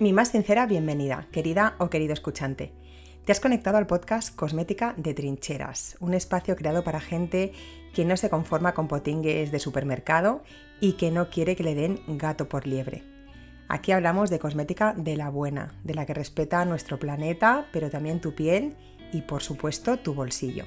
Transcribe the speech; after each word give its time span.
Mi 0.00 0.12
más 0.12 0.28
sincera 0.28 0.64
bienvenida, 0.66 1.26
querida 1.32 1.74
o 1.78 1.90
querido 1.90 2.12
escuchante. 2.12 2.70
Te 3.24 3.32
has 3.32 3.40
conectado 3.40 3.78
al 3.78 3.88
podcast 3.88 4.32
Cosmética 4.32 4.94
de 4.96 5.12
Trincheras, 5.12 5.96
un 5.98 6.14
espacio 6.14 6.54
creado 6.54 6.84
para 6.84 7.00
gente 7.00 7.52
que 7.94 8.04
no 8.04 8.16
se 8.16 8.30
conforma 8.30 8.74
con 8.74 8.86
potingues 8.86 9.50
de 9.50 9.58
supermercado 9.58 10.44
y 10.80 10.92
que 10.92 11.10
no 11.10 11.30
quiere 11.30 11.56
que 11.56 11.64
le 11.64 11.74
den 11.74 11.98
gato 12.06 12.48
por 12.48 12.68
liebre. 12.68 13.02
Aquí 13.66 13.90
hablamos 13.90 14.30
de 14.30 14.38
cosmética 14.38 14.94
de 14.96 15.16
la 15.16 15.30
buena, 15.30 15.74
de 15.82 15.94
la 15.94 16.06
que 16.06 16.14
respeta 16.14 16.64
nuestro 16.64 17.00
planeta, 17.00 17.66
pero 17.72 17.90
también 17.90 18.20
tu 18.20 18.36
piel 18.36 18.76
y 19.12 19.22
por 19.22 19.42
supuesto 19.42 19.96
tu 19.96 20.14
bolsillo. 20.14 20.64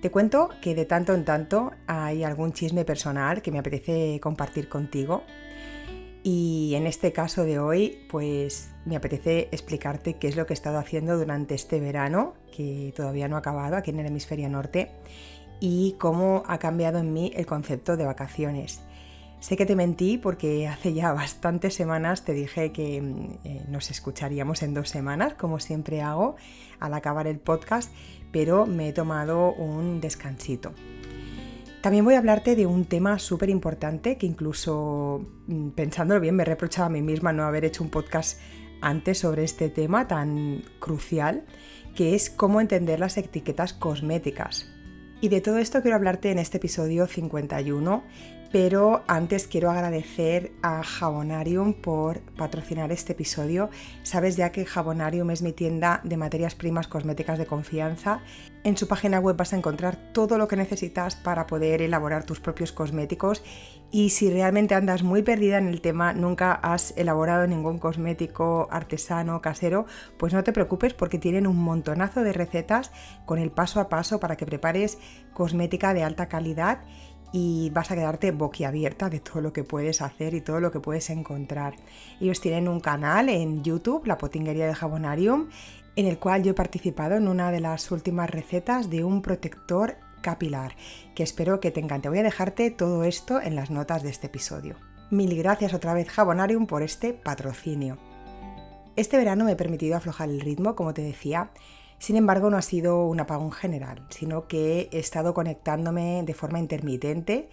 Te 0.00 0.10
cuento 0.10 0.48
que 0.62 0.74
de 0.74 0.86
tanto 0.86 1.12
en 1.12 1.26
tanto 1.26 1.72
hay 1.86 2.24
algún 2.24 2.54
chisme 2.54 2.86
personal 2.86 3.42
que 3.42 3.52
me 3.52 3.58
apetece 3.58 4.18
compartir 4.22 4.70
contigo 4.70 5.22
y 6.28 6.74
en 6.74 6.88
este 6.88 7.12
caso 7.12 7.44
de 7.44 7.60
hoy, 7.60 8.04
pues 8.10 8.72
me 8.84 8.96
apetece 8.96 9.48
explicarte 9.52 10.14
qué 10.14 10.26
es 10.26 10.34
lo 10.34 10.44
que 10.44 10.54
he 10.54 10.58
estado 10.58 10.76
haciendo 10.76 11.16
durante 11.16 11.54
este 11.54 11.78
verano, 11.78 12.34
que 12.50 12.92
todavía 12.96 13.28
no 13.28 13.36
ha 13.36 13.38
acabado 13.38 13.76
aquí 13.76 13.92
en 13.92 14.00
el 14.00 14.06
hemisferio 14.06 14.48
norte, 14.48 14.90
y 15.60 15.94
cómo 16.00 16.42
ha 16.48 16.58
cambiado 16.58 16.98
en 16.98 17.12
mí 17.12 17.30
el 17.36 17.46
concepto 17.46 17.96
de 17.96 18.06
vacaciones. 18.06 18.82
Sé 19.38 19.56
que 19.56 19.66
te 19.66 19.76
mentí 19.76 20.18
porque 20.18 20.66
hace 20.66 20.92
ya 20.94 21.12
bastantes 21.12 21.74
semanas 21.74 22.24
te 22.24 22.32
dije 22.32 22.72
que 22.72 22.96
eh, 23.44 23.64
nos 23.68 23.92
escucharíamos 23.92 24.64
en 24.64 24.74
dos 24.74 24.88
semanas, 24.88 25.34
como 25.34 25.60
siempre 25.60 26.02
hago 26.02 26.34
al 26.80 26.94
acabar 26.94 27.28
el 27.28 27.38
podcast, 27.38 27.92
pero 28.32 28.66
me 28.66 28.88
he 28.88 28.92
tomado 28.92 29.52
un 29.52 30.00
descansito. 30.00 30.72
También 31.82 32.04
voy 32.04 32.14
a 32.14 32.18
hablarte 32.18 32.56
de 32.56 32.66
un 32.66 32.84
tema 32.84 33.18
súper 33.18 33.48
importante 33.48 34.18
que 34.18 34.26
incluso 34.26 35.24
mm, 35.46 35.70
pensándolo 35.70 36.20
bien 36.20 36.34
me 36.34 36.42
he 36.42 36.46
reprochado 36.46 36.86
a 36.86 36.90
mí 36.90 37.02
misma 37.02 37.32
no 37.32 37.44
haber 37.44 37.64
hecho 37.64 37.84
un 37.84 37.90
podcast 37.90 38.40
antes 38.80 39.18
sobre 39.18 39.44
este 39.44 39.68
tema 39.68 40.08
tan 40.08 40.62
crucial, 40.78 41.44
que 41.94 42.14
es 42.14 42.30
cómo 42.30 42.60
entender 42.60 43.00
las 43.00 43.16
etiquetas 43.16 43.72
cosméticas. 43.72 44.70
Y 45.20 45.28
de 45.28 45.40
todo 45.40 45.58
esto 45.58 45.80
quiero 45.80 45.96
hablarte 45.96 46.30
en 46.30 46.38
este 46.38 46.58
episodio 46.58 47.06
51 47.06 48.04
pero 48.58 49.02
antes 49.06 49.46
quiero 49.48 49.70
agradecer 49.70 50.52
a 50.62 50.82
Jabonarium 50.82 51.74
por 51.74 52.20
patrocinar 52.20 52.90
este 52.90 53.12
episodio. 53.12 53.68
Sabes 54.02 54.38
ya 54.38 54.50
que 54.50 54.64
Jabonarium 54.64 55.30
es 55.30 55.42
mi 55.42 55.52
tienda 55.52 56.00
de 56.04 56.16
materias 56.16 56.54
primas 56.54 56.88
cosméticas 56.88 57.36
de 57.36 57.44
confianza. 57.44 58.22
En 58.64 58.78
su 58.78 58.88
página 58.88 59.20
web 59.20 59.36
vas 59.36 59.52
a 59.52 59.56
encontrar 59.56 59.96
todo 60.14 60.38
lo 60.38 60.48
que 60.48 60.56
necesitas 60.56 61.16
para 61.16 61.46
poder 61.46 61.82
elaborar 61.82 62.24
tus 62.24 62.40
propios 62.40 62.72
cosméticos 62.72 63.44
y 63.90 64.08
si 64.08 64.30
realmente 64.30 64.74
andas 64.74 65.02
muy 65.02 65.22
perdida 65.22 65.58
en 65.58 65.68
el 65.68 65.82
tema, 65.82 66.14
nunca 66.14 66.52
has 66.52 66.94
elaborado 66.96 67.46
ningún 67.46 67.78
cosmético 67.78 68.68
artesano 68.70 69.42
casero, 69.42 69.84
pues 70.16 70.32
no 70.32 70.42
te 70.44 70.54
preocupes 70.54 70.94
porque 70.94 71.18
tienen 71.18 71.46
un 71.46 71.58
montonazo 71.58 72.22
de 72.22 72.32
recetas 72.32 72.90
con 73.26 73.38
el 73.38 73.50
paso 73.50 73.80
a 73.80 73.90
paso 73.90 74.18
para 74.18 74.36
que 74.36 74.46
prepares 74.46 74.96
cosmética 75.34 75.92
de 75.92 76.04
alta 76.04 76.26
calidad 76.28 76.80
y 77.38 77.68
vas 77.68 77.90
a 77.90 77.94
quedarte 77.94 78.30
boquiabierta 78.30 79.10
de 79.10 79.20
todo 79.20 79.42
lo 79.42 79.52
que 79.52 79.62
puedes 79.62 80.00
hacer 80.00 80.32
y 80.32 80.40
todo 80.40 80.58
lo 80.58 80.70
que 80.70 80.80
puedes 80.80 81.10
encontrar. 81.10 81.74
Ellos 82.18 82.40
tienen 82.40 82.66
un 82.66 82.80
canal 82.80 83.28
en 83.28 83.62
YouTube, 83.62 84.06
La 84.06 84.16
Potinguería 84.16 84.66
de 84.66 84.74
Jabonarium, 84.74 85.50
en 85.96 86.06
el 86.06 86.18
cual 86.18 86.42
yo 86.42 86.52
he 86.52 86.54
participado 86.54 87.16
en 87.16 87.28
una 87.28 87.50
de 87.50 87.60
las 87.60 87.90
últimas 87.90 88.30
recetas 88.30 88.88
de 88.88 89.04
un 89.04 89.20
protector 89.20 89.98
capilar, 90.22 90.76
que 91.14 91.24
espero 91.24 91.60
que 91.60 91.70
te 91.70 91.80
encante. 91.80 92.08
Voy 92.08 92.20
a 92.20 92.22
dejarte 92.22 92.70
todo 92.70 93.04
esto 93.04 93.38
en 93.38 93.54
las 93.54 93.70
notas 93.70 94.02
de 94.02 94.08
este 94.08 94.28
episodio. 94.28 94.76
Mil 95.10 95.36
gracias 95.36 95.74
otra 95.74 95.92
vez 95.92 96.08
Jabonarium 96.08 96.66
por 96.66 96.82
este 96.82 97.12
patrocinio. 97.12 97.98
Este 98.96 99.18
verano 99.18 99.44
me 99.44 99.52
he 99.52 99.56
permitido 99.56 99.98
aflojar 99.98 100.30
el 100.30 100.40
ritmo, 100.40 100.74
como 100.74 100.94
te 100.94 101.02
decía, 101.02 101.50
sin 101.98 102.16
embargo, 102.16 102.50
no 102.50 102.56
ha 102.56 102.62
sido 102.62 103.04
un 103.06 103.20
apagón 103.20 103.52
general, 103.52 104.06
sino 104.10 104.46
que 104.46 104.88
he 104.92 104.98
estado 104.98 105.34
conectándome 105.34 106.22
de 106.24 106.34
forma 106.34 106.58
intermitente 106.58 107.48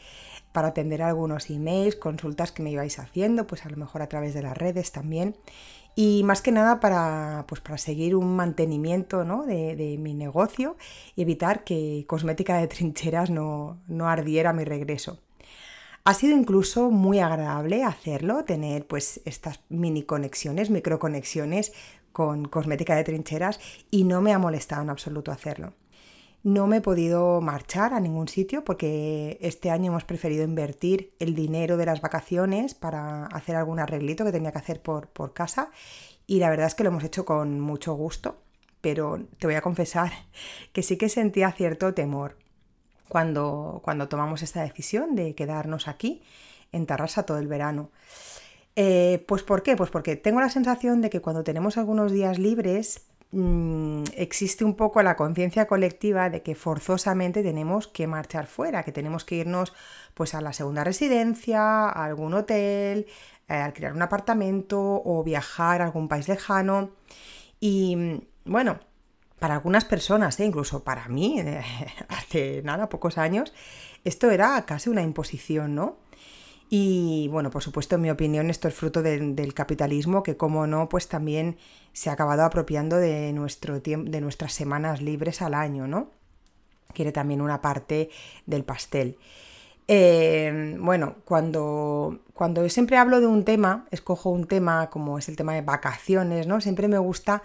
para 0.52 0.70
atender 0.70 1.02
algunos 1.02 1.50
emails, 1.50 1.96
consultas 1.96 2.52
que 2.52 2.62
me 2.62 2.72
ibais 2.72 3.00
haciendo, 3.00 3.48
pues 3.48 3.66
a 3.66 3.70
lo 3.70 3.78
mejor 3.78 4.02
a 4.02 4.08
través 4.08 4.34
de 4.34 4.44
las 4.44 4.58
redes 4.58 4.92
también. 4.92 5.36
Y 5.96 6.24
más 6.24 6.42
que 6.42 6.52
nada 6.52 6.80
para, 6.80 7.46
pues 7.48 7.62
para 7.62 7.78
seguir 7.78 8.16
un 8.16 8.36
mantenimiento 8.36 9.24
de, 9.46 9.98
mi 10.00 10.14
negocio 10.14 10.76
y 11.16 11.22
evitar 11.22 11.64
que 11.64 12.06
cosmética 12.08 12.58
de 12.58 12.68
trincheras 12.68 13.30
no, 13.30 13.80
no 13.88 14.08
ardiera 14.08 14.54
mi 14.54 14.64
regreso. 14.64 15.20
Ha 16.06 16.14
sido 16.14 16.36
incluso 16.36 16.92
muy 16.92 17.20
agradable 17.20 17.84
hacerlo, 17.84 18.44
tener 18.44 18.86
pues 18.88 19.22
estas 19.24 19.62
mini 19.70 20.04
conexiones, 20.04 20.70
micro 20.70 21.00
conexiones 21.00 21.72
con 22.14 22.46
cosmética 22.46 22.96
de 22.96 23.04
trincheras 23.04 23.60
y 23.92 24.06
no 24.06 24.22
me 24.22 24.32
ha 24.32 24.40
molestado 24.40 24.82
en 24.84 24.90
absoluto 24.90 25.32
hacerlo. 25.32 25.74
No 26.44 26.68
me 26.68 26.78
he 26.78 26.82
podido 26.82 27.42
marchar 27.42 27.94
a 27.94 28.00
ningún 28.00 28.28
sitio 28.28 28.64
porque 28.64 29.38
este 29.42 29.70
año 29.70 29.92
hemos 29.92 30.04
preferido 30.04 30.44
invertir 30.44 31.14
el 31.20 31.36
dinero 31.36 31.76
de 31.76 31.86
las 31.86 32.02
vacaciones 32.02 32.74
para 32.74 33.26
hacer 33.28 33.56
algún 33.56 33.80
arreglito 33.80 34.24
que 34.24 34.32
tenía 34.32 34.52
que 34.52 34.58
hacer 34.60 34.82
por, 34.82 35.08
por 35.08 35.34
casa 35.34 35.72
y 36.28 36.40
la 36.40 36.50
verdad 36.50 36.68
es 36.68 36.76
que 36.76 36.84
lo 36.84 36.90
hemos 36.90 37.04
hecho 37.04 37.26
con 37.26 37.60
mucho 37.60 37.94
gusto, 37.94 38.38
pero 38.82 39.26
te 39.40 39.48
voy 39.48 39.56
a 39.56 39.62
confesar 39.62 40.12
que 40.74 40.84
sí 40.84 40.98
que 40.98 41.10
sentía 41.10 41.52
cierto 41.52 41.94
temor 41.94 42.38
cuando, 43.08 43.82
cuando 43.84 44.08
tomamos 44.08 44.42
esta 44.42 44.64
decisión 44.64 45.16
de 45.16 45.36
quedarnos 45.36 45.88
aquí 45.88 46.24
en 46.72 46.86
Tarrasa 46.86 47.24
todo 47.24 47.38
el 47.38 47.48
verano. 47.48 47.90
Eh, 48.76 49.24
pues 49.28 49.44
¿por 49.44 49.62
qué? 49.64 49.76
Pues 49.76 49.90
porque 49.90 50.16
tengo 50.16 50.40
la 50.42 50.50
sensación 50.50 51.02
de 51.02 51.10
que 51.10 51.22
cuando 51.22 51.44
tenemos 51.44 51.78
algunos 51.78 52.12
días 52.12 52.40
libres 52.40 53.06
mm, 53.32 54.04
existe 54.16 54.66
un 54.66 54.76
poco 54.76 55.04
la 55.04 55.16
conciencia 55.16 55.68
colectiva 55.68 56.30
de 56.30 56.42
que 56.42 56.56
forzosamente 56.56 57.44
tenemos 57.44 57.88
que 57.88 58.08
marchar 58.08 58.48
fuera, 58.48 58.84
que 58.84 58.92
tenemos 58.92 59.26
que 59.26 59.36
irnos 59.36 59.74
pues 60.16 60.34
a 60.34 60.42
la 60.42 60.54
segunda 60.54 60.84
residencia, 60.84 61.62
a 61.90 62.06
algún 62.06 62.34
hotel, 62.34 63.08
eh, 63.48 63.54
alquilar 63.54 63.94
un 63.94 64.02
apartamento 64.02 64.80
o 65.06 65.24
viajar 65.24 65.82
a 65.82 65.86
algún 65.86 66.08
país 66.08 66.28
lejano. 66.28 66.92
Y 67.60 67.96
mm, 67.96 68.22
bueno, 68.46 68.80
para 69.40 69.56
algunas 69.56 69.86
personas, 69.86 70.40
e 70.40 70.46
incluso 70.46 70.84
para 70.84 71.08
mí, 71.10 71.44
hace 72.10 72.62
nada, 72.64 72.90
pocos 72.90 73.18
años, 73.18 73.54
esto 74.04 74.32
era 74.32 74.66
casi 74.66 74.90
una 74.90 75.02
imposición, 75.04 75.76
¿no? 75.76 75.98
Y 76.76 77.28
bueno, 77.28 77.52
por 77.52 77.62
supuesto, 77.62 77.94
en 77.94 78.02
mi 78.02 78.10
opinión, 78.10 78.50
esto 78.50 78.68
es 78.68 78.74
fruto 78.74 79.04
del 79.04 79.54
capitalismo 79.54 80.24
que, 80.24 80.38
como 80.38 80.66
no, 80.66 80.90
pues 80.90 81.08
también 81.08 81.58
se 81.92 82.10
ha 82.10 82.14
acabado 82.14 82.42
apropiando 82.42 82.98
de, 82.98 83.32
nuestro 83.32 83.80
de 83.80 84.22
nuestras 84.22 84.54
semanas 84.54 85.00
libres 85.00 85.44
al 85.44 85.54
año, 85.54 85.86
¿no? 85.86 86.10
Quiere 86.92 87.12
también 87.12 87.42
una 87.42 87.62
parte 87.62 88.10
del 88.48 88.64
pastel. 88.64 89.20
Eh, 89.88 90.76
bueno, 90.80 91.18
cuando, 91.26 92.22
cuando 92.34 92.68
siempre 92.70 92.98
hablo 92.98 93.20
de 93.20 93.28
un 93.28 93.46
tema, 93.46 93.86
escojo 93.92 94.32
un 94.32 94.48
tema 94.48 94.90
como 94.90 95.20
es 95.20 95.30
el 95.30 95.36
tema 95.36 95.54
de 95.54 95.62
vacaciones, 95.62 96.48
¿no? 96.48 96.60
Siempre 96.60 96.88
me 96.88 96.98
gusta, 96.98 97.44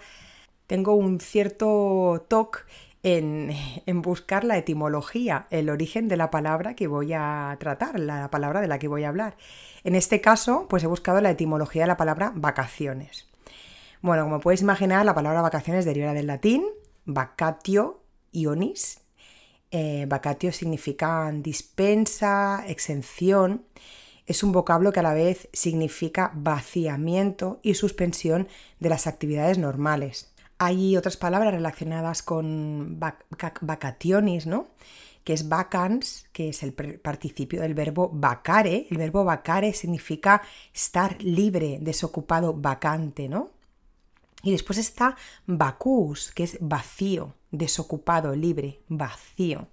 tengo 0.65 0.95
un 0.95 1.19
cierto 1.19 2.25
toque 2.29 2.61
en, 3.03 4.01
buscar 4.01 4.43
la 4.43 4.57
etimología, 4.57 5.47
el 5.49 5.69
origen 5.69 6.07
de 6.07 6.17
la 6.17 6.31
palabra 6.31 6.75
que 6.75 6.87
voy 6.87 7.13
a 7.13 7.55
tratar, 7.59 7.99
la 7.99 8.29
palabra 8.29 8.61
de 8.61 8.67
la 8.67 8.79
que 8.79 8.87
voy 8.87 9.03
a 9.03 9.09
hablar. 9.09 9.37
En 9.83 9.95
este 9.95 10.21
caso, 10.21 10.67
pues 10.69 10.83
he 10.83 10.87
buscado 10.87 11.21
la 11.21 11.31
etimología 11.31 11.83
de 11.83 11.87
la 11.87 11.97
palabra 11.97 12.31
vacaciones. 12.35 13.27
Bueno, 14.01 14.23
como 14.23 14.39
puedes 14.39 14.61
imaginar, 14.61 15.05
la 15.05 15.15
palabra 15.15 15.41
vacaciones 15.41 15.85
deriva 15.85 16.13
del 16.13 16.27
latín 16.27 16.65
vacatio 17.05 18.01
ionis. 18.31 19.01
Eh, 19.71 20.05
vacatio 20.07 20.51
significa 20.51 21.31
dispensa, 21.33 22.63
exención. 22.67 23.65
Es 24.25 24.43
un 24.43 24.51
vocablo 24.51 24.91
que 24.91 24.99
a 24.99 25.03
la 25.03 25.13
vez 25.13 25.49
significa 25.53 26.31
vaciamiento 26.35 27.59
y 27.63 27.73
suspensión 27.73 28.47
de 28.79 28.89
las 28.89 29.07
actividades 29.07 29.57
normales. 29.57 30.31
Hay 30.59 30.97
otras 30.97 31.17
palabras 31.17 31.53
relacionadas 31.53 32.21
con 32.21 32.99
vacationes, 33.61 34.45
¿no? 34.45 34.67
Que 35.23 35.33
es 35.33 35.47
vacans, 35.47 36.27
que 36.33 36.49
es 36.49 36.63
el 36.63 36.73
participio 36.73 37.61
del 37.61 37.73
verbo 37.73 38.09
vacare. 38.13 38.87
El 38.89 38.97
verbo 38.97 39.23
vacare 39.23 39.73
significa 39.73 40.41
estar 40.73 41.21
libre, 41.23 41.77
desocupado, 41.81 42.53
vacante, 42.53 43.29
¿no? 43.29 43.49
Y 44.43 44.51
después 44.51 44.77
está 44.77 45.15
vacus, 45.47 46.31
que 46.31 46.43
es 46.43 46.57
vacío, 46.61 47.35
desocupado, 47.51 48.35
libre, 48.35 48.79
vacío. 48.87 49.67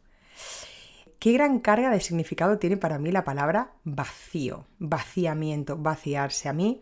Qué 1.19 1.33
gran 1.33 1.61
carga 1.61 1.91
de 1.91 2.01
significado 2.01 2.59
tiene 2.59 2.77
para 2.77 2.99
mí 2.99 3.11
la 3.11 3.25
palabra 3.25 3.73
vacío, 3.85 4.67
vaciamiento, 4.79 5.77
vaciarse. 5.77 6.49
A 6.49 6.53
mí 6.53 6.81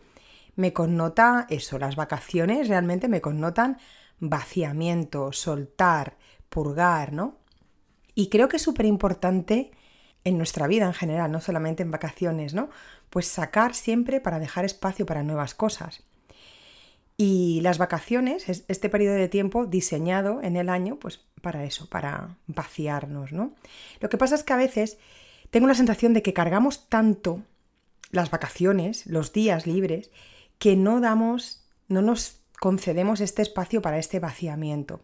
me 0.56 0.72
connota 0.72 1.46
eso, 1.50 1.78
las 1.78 1.96
vacaciones 1.96 2.68
realmente 2.68 3.08
me 3.08 3.20
connotan 3.20 3.78
vaciamiento, 4.20 5.32
soltar, 5.32 6.16
purgar, 6.48 7.12
¿no? 7.12 7.38
Y 8.14 8.28
creo 8.28 8.48
que 8.48 8.56
es 8.56 8.62
súper 8.62 8.86
importante 8.86 9.72
en 10.22 10.38
nuestra 10.38 10.66
vida 10.66 10.86
en 10.86 10.94
general, 10.94 11.30
no 11.30 11.40
solamente 11.40 11.82
en 11.82 11.90
vacaciones, 11.90 12.54
¿no? 12.54 12.70
Pues 13.10 13.26
sacar 13.26 13.74
siempre 13.74 14.20
para 14.20 14.38
dejar 14.38 14.64
espacio 14.64 15.04
para 15.06 15.22
nuevas 15.22 15.54
cosas. 15.54 16.02
Y 17.16 17.60
las 17.60 17.78
vacaciones 17.78 18.48
es 18.48 18.64
este 18.68 18.88
periodo 18.88 19.14
de 19.14 19.28
tiempo 19.28 19.66
diseñado 19.66 20.42
en 20.42 20.56
el 20.56 20.68
año, 20.68 20.98
pues 20.98 21.20
para 21.42 21.64
eso, 21.64 21.88
para 21.88 22.38
vaciarnos, 22.46 23.32
¿no? 23.32 23.54
Lo 24.00 24.08
que 24.08 24.18
pasa 24.18 24.34
es 24.34 24.42
que 24.42 24.52
a 24.52 24.56
veces 24.56 24.98
tengo 25.50 25.68
la 25.68 25.74
sensación 25.74 26.14
de 26.14 26.22
que 26.22 26.32
cargamos 26.32 26.88
tanto 26.88 27.42
las 28.10 28.30
vacaciones, 28.30 29.06
los 29.06 29.32
días 29.32 29.66
libres, 29.66 30.10
que 30.58 30.76
no 30.76 31.00
damos, 31.00 31.66
no 31.88 32.02
nos 32.02 32.40
concedemos 32.60 33.20
este 33.20 33.42
espacio 33.42 33.82
para 33.82 33.98
este 33.98 34.20
vaciamiento. 34.20 35.00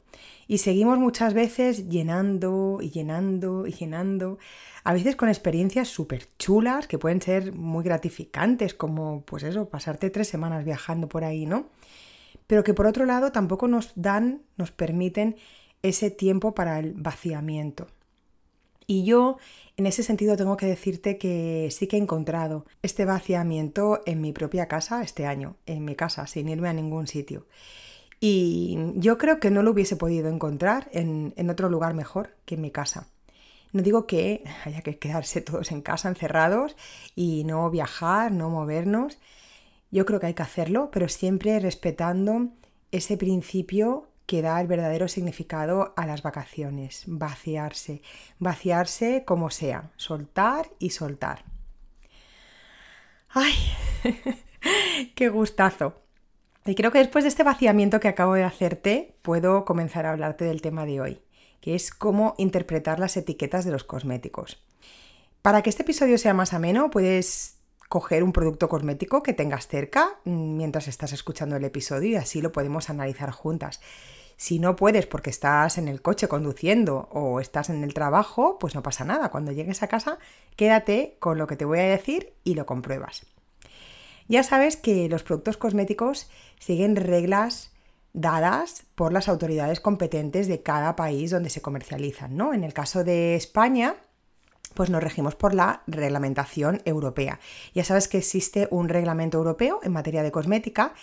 Y 0.49 0.59
seguimos 0.59 0.99
muchas 0.99 1.35
veces 1.35 1.89
llenando 1.89 2.79
y 2.81 2.91
llenando 2.91 3.67
y 3.67 3.73
llenando, 3.73 4.39
a 4.83 4.93
veces 4.95 5.15
con 5.15 5.29
experiencias 5.29 5.89
súper 5.89 6.29
chulas 6.39 6.87
que 6.87 6.99
pueden 6.99 7.21
ser 7.21 7.53
muy 7.53 7.85
gratificantes, 7.85 8.75
como 8.75 9.23
pues 9.27 9.43
eso, 9.43 9.69
pasarte 9.69 10.11
tres 10.11 10.29
semanas 10.29 10.65
viajando 10.65 11.09
por 11.09 11.25
ahí, 11.25 11.45
¿no? 11.45 11.69
Pero 12.47 12.65
que 12.65 12.75
por 12.75 12.87
otro 12.87 13.05
lado 13.05 13.31
tampoco 13.31 13.69
nos 13.69 13.93
dan, 13.95 14.43
nos 14.57 14.71
permiten 14.71 15.37
ese 15.83 16.11
tiempo 16.11 16.55
para 16.55 16.79
el 16.79 16.95
vaciamiento. 16.95 17.87
Y 18.91 19.05
yo 19.05 19.39
en 19.77 19.87
ese 19.87 20.03
sentido 20.03 20.37
tengo 20.37 20.57
que 20.57 20.67
decirte 20.67 21.17
que 21.17 21.69
sí 21.71 21.87
que 21.87 21.97
he 21.97 22.01
encontrado 22.01 22.67
este 22.83 23.05
vaciamiento 23.05 24.01
en 24.05 24.21
mi 24.21 24.33
propia 24.33 24.67
casa 24.67 25.01
este 25.05 25.27
año, 25.27 25.55
en 25.65 25.85
mi 25.85 25.95
casa, 25.95 26.27
sin 26.27 26.49
irme 26.49 26.69
a 26.69 26.73
ningún 26.73 27.07
sitio. 27.07 27.47
Y 28.19 28.77
yo 28.97 29.17
creo 29.17 29.39
que 29.39 29.53
no 29.53 29.63
lo 29.63 29.71
hubiese 29.71 29.95
podido 29.95 30.29
encontrar 30.29 30.89
en, 30.93 31.35
en 31.37 31.51
otro 31.51 31.69
lugar 31.69 31.95
mejor 31.95 32.35
que 32.45 32.57
en 32.57 32.63
mi 32.63 32.73
casa. 32.73 33.07
No 33.73 33.83
digo 33.83 34.09
que 34.09 34.43
haya 34.65 34.81
que 34.81 34.99
quedarse 34.99 35.41
todos 35.41 35.71
en 35.71 35.83
casa 35.83 36.09
encerrados 36.09 36.75
y 37.15 37.45
no 37.45 37.71
viajar, 37.71 38.33
no 38.33 38.51
movernos. 38.51 39.19
Yo 39.93 40.05
creo 40.05 40.19
que 40.19 40.27
hay 40.27 40.35
que 40.35 40.43
hacerlo, 40.43 40.91
pero 40.91 41.09
siempre 41.09 41.61
respetando 41.61 42.49
ese 42.91 43.17
principio 43.17 44.10
que 44.31 44.43
da 44.43 44.61
el 44.61 44.69
verdadero 44.69 45.09
significado 45.09 45.93
a 45.97 46.07
las 46.07 46.23
vacaciones, 46.23 47.03
vaciarse, 47.09 48.01
vaciarse 48.39 49.25
como 49.25 49.51
sea, 49.51 49.91
soltar 49.97 50.71
y 50.79 50.91
soltar. 50.91 51.43
¡Ay! 53.31 53.55
¡Qué 55.17 55.29
gustazo! 55.31 55.95
Y 56.65 56.77
creo 56.77 56.93
que 56.93 56.99
después 56.99 57.25
de 57.25 57.29
este 57.29 57.43
vaciamiento 57.43 57.99
que 57.99 58.07
acabo 58.07 58.35
de 58.35 58.45
hacerte, 58.45 59.17
puedo 59.23 59.65
comenzar 59.65 60.07
a 60.07 60.13
hablarte 60.13 60.45
del 60.45 60.63
tema 60.63 60.87
de 60.87 61.01
hoy, 61.01 61.23
que 61.61 61.75
es 61.75 61.91
cómo 61.91 62.37
interpretar 62.39 63.01
las 63.01 63.17
etiquetas 63.17 63.65
de 63.65 63.73
los 63.73 63.83
cosméticos. 63.83 64.63
Para 65.43 65.63
que 65.63 65.71
este 65.71 65.83
episodio 65.83 66.19
sea 66.19 66.35
más 66.35 66.53
ameno, 66.53 66.89
puedes 66.93 67.57
coger 67.89 68.23
un 68.23 68.33
producto 68.33 68.69
cosmético 68.69 69.25
que 69.25 69.33
tengas 69.33 69.67
cerca 69.67 70.21
mm, 70.25 70.57
mientras 70.57 70.87
estás 70.87 71.13
escuchando 71.13 71.57
el 71.57 71.65
episodio 71.65 72.11
y 72.11 72.15
así 72.15 72.41
lo 72.41 72.53
podemos 72.53 72.91
analizar 72.91 73.33
juntas. 73.33 73.81
Si 74.41 74.59
no 74.59 74.75
puedes 74.75 75.05
porque 75.05 75.29
estás 75.29 75.77
en 75.77 75.87
el 75.87 76.01
coche 76.01 76.27
conduciendo 76.27 77.11
o 77.13 77.41
estás 77.41 77.69
en 77.69 77.85
el 77.85 77.93
trabajo, 77.93 78.57
pues 78.59 78.75
no 78.75 78.83
pasa 78.83 79.05
nada. 79.05 79.31
Cuando 79.31 79.53
llegues 79.53 79.83
a 79.83 79.87
casa, 79.87 80.17
quédate 80.57 81.19
con 81.21 81.37
lo 81.37 81.47
que 81.47 81.57
te 81.57 81.67
voy 81.67 81.81
a 81.81 81.83
decir 81.83 82.33
y 82.43 82.55
lo 82.55 82.65
compruebas. 82.65 83.27
Ya 84.29 84.43
sabes 84.43 84.79
que 84.79 85.11
los 85.11 85.25
productos 85.25 85.59
cosméticos 85.59 86.31
siguen 86.59 86.97
reglas 86.97 87.73
dadas 88.15 88.85
por 88.95 89.13
las 89.13 89.29
autoridades 89.29 89.79
competentes 89.79 90.49
de 90.49 90.63
cada 90.63 90.97
país 90.97 91.31
donde 91.31 91.51
se 91.51 91.61
comercializan, 91.61 92.35
¿no? 92.35 92.55
En 92.55 92.65
el 92.65 92.73
caso 92.73 93.05
de 93.05 93.35
España, 93.35 93.97
pues 94.73 94.89
nos 94.89 95.03
regimos 95.03 95.35
por 95.35 95.53
la 95.53 95.83
reglamentación 95.87 96.81
europea. 96.87 97.41
Ya 97.75 97.85
sabes 97.85 98.09
que 98.09 98.17
existe 98.17 98.69
un 98.71 98.89
reglamento 98.89 99.37
europeo 99.37 99.81
en 99.83 99.93
materia 99.93 100.23
de 100.23 100.33
cosmética 100.33 100.95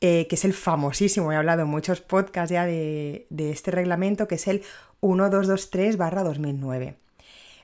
eh, 0.00 0.26
que 0.28 0.34
es 0.34 0.44
el 0.44 0.52
famosísimo, 0.52 1.32
he 1.32 1.36
hablado 1.36 1.62
en 1.62 1.68
muchos 1.68 2.02
podcasts 2.02 2.50
ya 2.52 2.66
de, 2.66 3.26
este 3.30 3.70
reglamento, 3.70 4.28
que 4.28 4.34
es 4.34 4.46
el 4.46 4.62
1223-2009. 5.00 6.96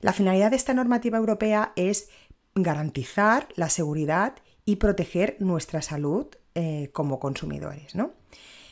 La 0.00 0.12
finalidad 0.12 0.50
de 0.50 0.56
esta 0.56 0.72
normativa 0.74 1.18
europea 1.18 1.72
es 1.76 2.08
garantizar 2.54 3.48
la 3.54 3.68
seguridad 3.68 4.36
y 4.64 4.76
proteger 4.76 5.36
nuestra 5.40 5.82
salud 5.82 6.26
eh, 6.54 6.88
como 6.92 7.18
consumidores. 7.20 7.94
¿no? 7.94 8.12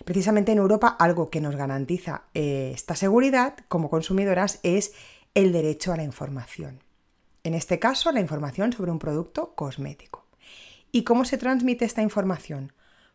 Precisamente 0.04 0.52
en 0.52 0.58
Europa 0.58 0.88
algo 0.98 1.28
que 1.30 1.40
nos 1.40 1.56
garantiza 1.56 2.22
eh, 2.34 2.72
esta 2.74 2.94
seguridad 2.96 3.56
como 3.68 3.90
consumidoras 3.90 4.60
es 4.62 4.92
el 5.34 5.52
derecho 5.52 5.92
a 5.92 5.96
la 5.96 6.04
información. 6.04 6.82
En 7.44 7.54
este 7.54 7.78
caso, 7.78 8.10
la 8.12 8.20
información 8.20 8.72
sobre 8.72 8.90
un 8.90 8.98
producto 8.98 9.54
cosmético. 9.54 10.26
¿Y 10.92 11.04
cómo 11.04 11.24
se 11.24 11.38
transmite 11.38 11.84
esta 11.84 12.02
información? 12.02 12.72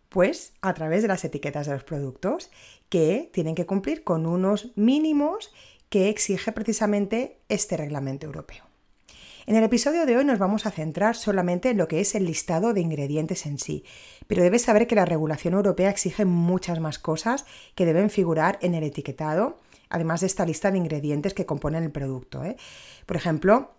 Pues 0.09 0.53
a 0.61 0.73
través 0.73 1.01
de 1.01 1.07
las 1.07 1.23
etiquetas 1.25 1.67
de 1.67 1.73
los 1.73 1.83
productos 1.83 2.49
que 2.89 3.29
tienen 3.33 3.55
que 3.55 3.65
cumplir 3.65 4.03
con 4.03 4.25
unos 4.25 4.71
mínimos 4.75 5.51
que 5.89 6.09
exige 6.09 6.51
precisamente 6.51 7.39
este 7.49 7.77
reglamento 7.77 8.25
europeo. 8.25 8.65
En 9.47 9.55
el 9.55 9.63
episodio 9.63 10.07
de 10.07 10.17
hoy 10.17 10.25
nos 10.25 10.39
vamos 10.39 10.65
a 10.65 10.71
centrar 10.71 11.15
solamente 11.15 11.69
en 11.69 11.77
lo 11.77 11.87
que 11.87 11.99
es 11.99 12.15
el 12.15 12.25
listado 12.25 12.73
de 12.73 12.81
ingredientes 12.81 13.45
en 13.45 13.59
sí, 13.59 13.83
pero 14.25 14.41
debes 14.41 14.63
saber 14.63 14.87
que 14.87 14.95
la 14.95 15.05
regulación 15.05 15.53
europea 15.53 15.91
exige 15.91 16.25
muchas 16.25 16.79
más 16.79 16.97
cosas 16.97 17.45
que 17.75 17.85
deben 17.85 18.09
figurar 18.09 18.57
en 18.63 18.73
el 18.73 18.83
etiquetado, 18.83 19.59
además 19.89 20.21
de 20.21 20.27
esta 20.27 20.47
lista 20.47 20.71
de 20.71 20.79
ingredientes 20.79 21.35
que 21.35 21.45
componen 21.45 21.83
el 21.83 21.91
producto. 21.91 22.43
¿eh? 22.43 22.57
Por 23.05 23.17
ejemplo, 23.17 23.75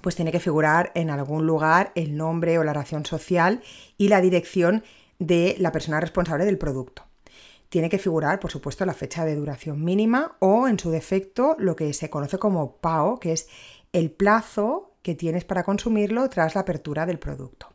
pues 0.00 0.14
tiene 0.14 0.30
que 0.30 0.38
figurar 0.38 0.92
en 0.94 1.10
algún 1.10 1.44
lugar 1.44 1.90
el 1.96 2.16
nombre 2.16 2.58
o 2.58 2.64
la 2.64 2.72
ración 2.72 3.04
social 3.04 3.62
y 3.98 4.08
la 4.08 4.20
dirección 4.20 4.84
de 5.20 5.54
la 5.60 5.70
persona 5.70 6.00
responsable 6.00 6.44
del 6.44 6.58
producto. 6.58 7.04
Tiene 7.68 7.88
que 7.88 7.98
figurar, 7.98 8.40
por 8.40 8.50
supuesto, 8.50 8.84
la 8.84 8.94
fecha 8.94 9.24
de 9.24 9.36
duración 9.36 9.84
mínima 9.84 10.36
o, 10.40 10.66
en 10.66 10.80
su 10.80 10.90
defecto, 10.90 11.54
lo 11.60 11.76
que 11.76 11.92
se 11.92 12.10
conoce 12.10 12.38
como 12.38 12.78
PAO, 12.78 13.20
que 13.20 13.30
es 13.32 13.46
el 13.92 14.10
plazo 14.10 14.94
que 15.02 15.14
tienes 15.14 15.44
para 15.44 15.62
consumirlo 15.62 16.28
tras 16.28 16.56
la 16.56 16.62
apertura 16.62 17.06
del 17.06 17.20
producto. 17.20 17.68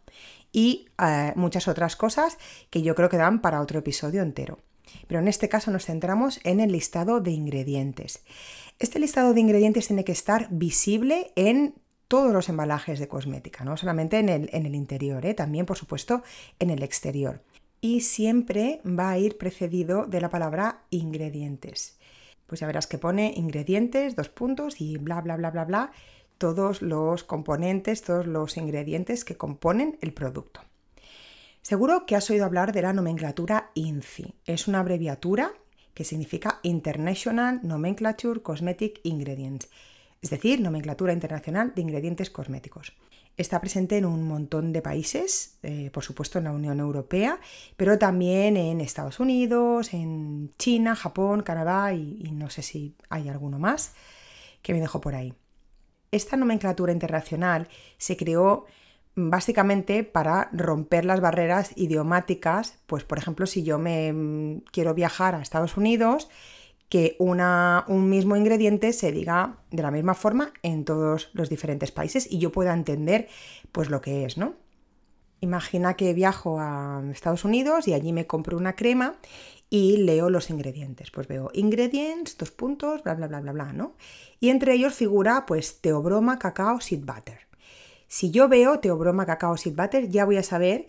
Y 0.52 0.90
eh, 1.02 1.32
muchas 1.36 1.70
otras 1.70 1.96
cosas 1.96 2.38
que 2.70 2.82
yo 2.82 2.94
creo 2.94 3.08
que 3.08 3.18
dan 3.18 3.42
para 3.42 3.62
otro 3.62 3.80
episodio 3.80 4.22
entero. 4.22 4.58
Pero 5.08 5.20
en 5.20 5.28
este 5.28 5.50
caso 5.50 5.72
nos 5.72 5.86
centramos 5.86 6.40
en 6.44 6.60
el 6.60 6.72
listado 6.72 7.22
de 7.22 7.32
ingredientes. 7.32 8.24
Este 8.80 9.00
listado 9.00 9.34
de 9.34 9.40
ingredientes 9.40 9.88
tiene 9.88 10.04
que 10.04 10.12
estar 10.12 10.48
visible 10.52 11.32
en 11.36 11.76
todos 12.08 12.32
los 12.32 12.50
embalajes 12.50 13.00
de 13.00 13.08
cosmética, 13.08 13.64
no 13.64 13.78
solamente 13.78 14.20
en 14.20 14.30
el, 14.30 14.76
interior, 14.76 15.26
¿eh? 15.26 15.34
también 15.34 15.66
por 15.66 15.78
supuesto 15.78 16.24
en 16.60 16.70
el 16.70 16.84
exterior. 16.84 17.42
Y 17.82 18.02
siempre 18.02 18.82
va 18.86 19.12
a 19.12 19.18
ir 19.18 19.38
precedido 19.38 20.06
de 20.06 20.22
la 20.22 20.30
palabra 20.30 20.84
ingredientes. 20.90 21.98
Pues 22.48 22.62
ya 22.62 22.68
verás 22.68 22.88
que 22.88 22.98
pone 22.98 23.34
ingredientes, 23.36 24.16
dos 24.16 24.30
puntos 24.30 24.80
y 24.80 24.98
bla, 24.98 25.22
bla, 25.22 25.36
bla, 25.36 25.52
bla, 25.52 25.66
bla, 25.66 25.92
todos 26.38 26.82
los 26.82 27.24
componentes, 27.24 28.02
todos 28.02 28.28
los 28.28 28.58
ingredientes 28.58 29.26
que 29.26 29.38
componen 29.38 29.98
el 30.02 30.14
producto. 30.14 30.62
Seguro 31.62 32.06
que 32.06 32.16
has 32.16 32.30
oído 32.30 32.46
hablar 32.46 32.72
de 32.72 32.84
la 32.84 32.94
nomenclatura 32.94 33.72
INCI. 33.74 34.36
Es 34.46 34.68
una 34.68 34.82
abreviatura 34.82 35.52
que 35.96 36.04
significa 36.04 36.60
International 36.62 37.60
Nomenclature 37.64 38.42
Cosmetic 38.42 39.00
Ingredients 39.04 39.70
es 40.26 40.32
decir, 40.32 40.60
nomenclatura 40.60 41.14
internacional 41.14 41.74
de 41.76 41.84
ingredientes 41.84 42.32
cosméticos. 42.32 42.94
Está 43.38 43.62
presente 43.62 43.96
en 43.96 44.06
un 44.06 44.28
montón 44.28 44.74
de 44.74 44.82
países, 44.82 45.60
eh, 45.62 45.92
por 45.94 46.04
supuesto 46.04 46.40
en 46.40 46.46
la 46.46 46.52
Unión 46.52 46.80
Europea, 46.80 47.40
pero 47.78 48.00
también 48.00 48.58
en 48.58 48.82
Estados 48.82 49.20
Unidos, 49.20 49.94
en 49.94 50.52
China, 50.58 50.96
Japón, 50.96 51.44
Canadá 51.44 51.94
y, 51.94 52.18
y 52.26 52.32
no 52.32 52.50
sé 52.50 52.64
si 52.64 52.96
hay 53.08 53.30
alguno 53.30 53.60
más 53.60 53.94
que 54.64 54.74
me 54.74 54.80
dejo 54.80 55.00
por 55.00 55.14
ahí. 55.14 55.36
Esta 56.10 56.38
nomenclatura 56.38 56.92
internacional 56.92 57.68
se 58.00 58.18
creó 58.18 58.66
básicamente 59.14 60.04
para 60.04 60.50
romper 60.54 61.06
las 61.06 61.22
barreras 61.22 61.72
idiomáticas, 61.76 62.80
pues 62.88 63.04
por 63.04 63.20
ejemplo 63.20 63.46
si 63.46 63.62
yo 63.62 63.78
me 63.78 64.12
mm, 64.12 64.64
quiero 64.72 64.96
viajar 64.96 65.36
a 65.36 65.44
Estados 65.44 65.78
Unidos, 65.78 66.30
que 66.90 67.16
un 67.20 68.10
mismo 68.10 68.36
ingrediente 68.36 68.94
se 68.94 69.12
diga 69.12 69.58
de 69.72 69.82
la 69.82 69.92
misma 69.92 70.14
forma 70.14 70.54
en 70.62 70.86
todos 70.86 71.30
los 71.34 71.50
diferentes 71.50 71.92
países 71.92 72.32
y 72.32 72.38
yo 72.38 72.52
pueda 72.52 72.74
entender 72.74 73.28
pues 73.72 73.90
lo 73.90 74.02
que 74.02 74.26
es, 74.26 74.38
¿no? 74.38 74.54
Imagina 75.42 75.96
que 75.96 76.14
viajo 76.14 76.60
a 76.60 77.04
Estados 77.12 77.44
Unidos 77.44 77.88
y 77.88 77.94
allí 77.94 78.14
me 78.14 78.28
compro 78.28 78.58
una 78.58 78.76
crema 78.76 79.16
y 79.70 79.98
leo 79.98 80.30
los 80.30 80.50
ingredientes. 80.50 81.12
Pues 81.12 81.28
veo 81.28 81.52
ingredients, 81.54 82.38
dos 82.38 82.52
puntos, 82.52 83.04
bla, 83.04 83.16
bla, 83.16 83.28
bla, 83.28 83.42
bla, 83.42 83.52
bla, 83.52 83.74
¿no? 83.74 83.96
Y 84.40 84.50
entre 84.50 84.74
ellos 84.74 84.94
figura 84.94 85.46
pues 85.46 85.82
teobroma, 85.82 86.40
cacao, 86.40 86.80
seed 86.82 87.02
butter. 87.02 87.40
Si 88.08 88.32
yo 88.32 88.48
veo 88.48 88.80
teobroma, 88.80 89.26
cacao, 89.26 89.58
seed 89.58 89.76
butter, 89.76 90.08
ya 90.10 90.26
voy 90.26 90.38
a 90.38 90.44
saber 90.44 90.88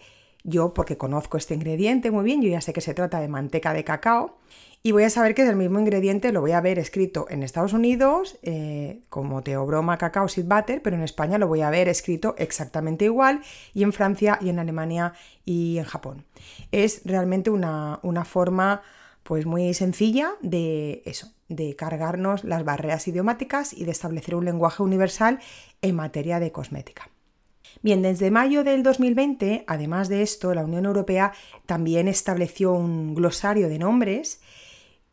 Yo, 0.49 0.75
porque 0.75 0.97
conozco 0.97 1.37
este 1.37 1.55
ingrediente 1.55 2.13
muy 2.13 2.25
bien, 2.25 2.41
yo 2.41 2.49
ya 2.49 2.61
sé 2.61 2.73
que 2.73 2.81
se 2.81 2.95
trata 2.95 3.19
de 3.19 3.27
manteca 3.27 3.73
de 3.73 3.83
cacao 3.83 4.39
y 4.85 4.93
voy 4.93 5.03
a 5.03 5.11
saber 5.11 5.35
que 5.35 5.43
es 5.43 5.49
el 5.49 5.57
mismo 5.57 5.81
ingrediente, 5.81 6.31
lo 6.31 6.41
voy 6.41 6.53
a 6.53 6.61
ver 6.61 6.79
escrito 6.79 7.27
en 7.29 7.43
Estados 7.43 7.73
Unidos 7.73 8.39
eh, 8.45 9.01
como 9.09 9.43
teobroma 9.43 9.99
cacao 9.99 10.29
seed 10.29 10.47
butter, 10.47 10.83
pero 10.83 10.95
en 10.95 11.03
España 11.03 11.37
lo 11.39 11.49
voy 11.49 11.63
a 11.63 11.71
ver 11.71 11.89
escrito 11.89 12.37
exactamente 12.39 13.07
igual 13.07 13.41
y 13.75 13.83
en 13.83 13.93
Francia 13.93 14.39
y 14.41 14.49
en 14.49 14.61
Alemania 14.61 15.15
y 15.45 15.79
en 15.79 15.85
Japón. 15.85 16.25
Es 16.71 17.03
realmente 17.05 17.51
una, 17.51 17.99
una 18.05 18.25
forma 18.25 18.83
pues 19.25 19.47
muy 19.47 19.75
sencilla 19.75 20.35
de 20.43 21.03
eso, 21.07 21.33
de 21.49 21.75
cargarnos 21.75 22.45
las 22.45 22.65
barreras 22.65 23.09
idiomáticas 23.09 23.73
y 23.73 23.85
de 23.85 23.91
establecer 23.91 24.37
un 24.37 24.45
lenguaje 24.45 24.85
universal 24.85 25.41
en 25.83 25.97
materia 25.97 26.39
de 26.39 26.53
cosmética. 26.53 27.11
Bien, 27.83 28.03
desde 28.03 28.31
mayo 28.31 28.65
del 28.65 28.83
2020, 28.83 29.65
además 29.67 30.09
de 30.09 30.23
esto, 30.23 30.55
la 30.55 30.65
Unión 30.65 30.87
Europea 30.87 31.33
también 31.67 32.09
estableció 32.09 32.73
un 32.73 33.15
glosario 33.15 33.69
de 33.69 33.79
nombres 33.79 34.41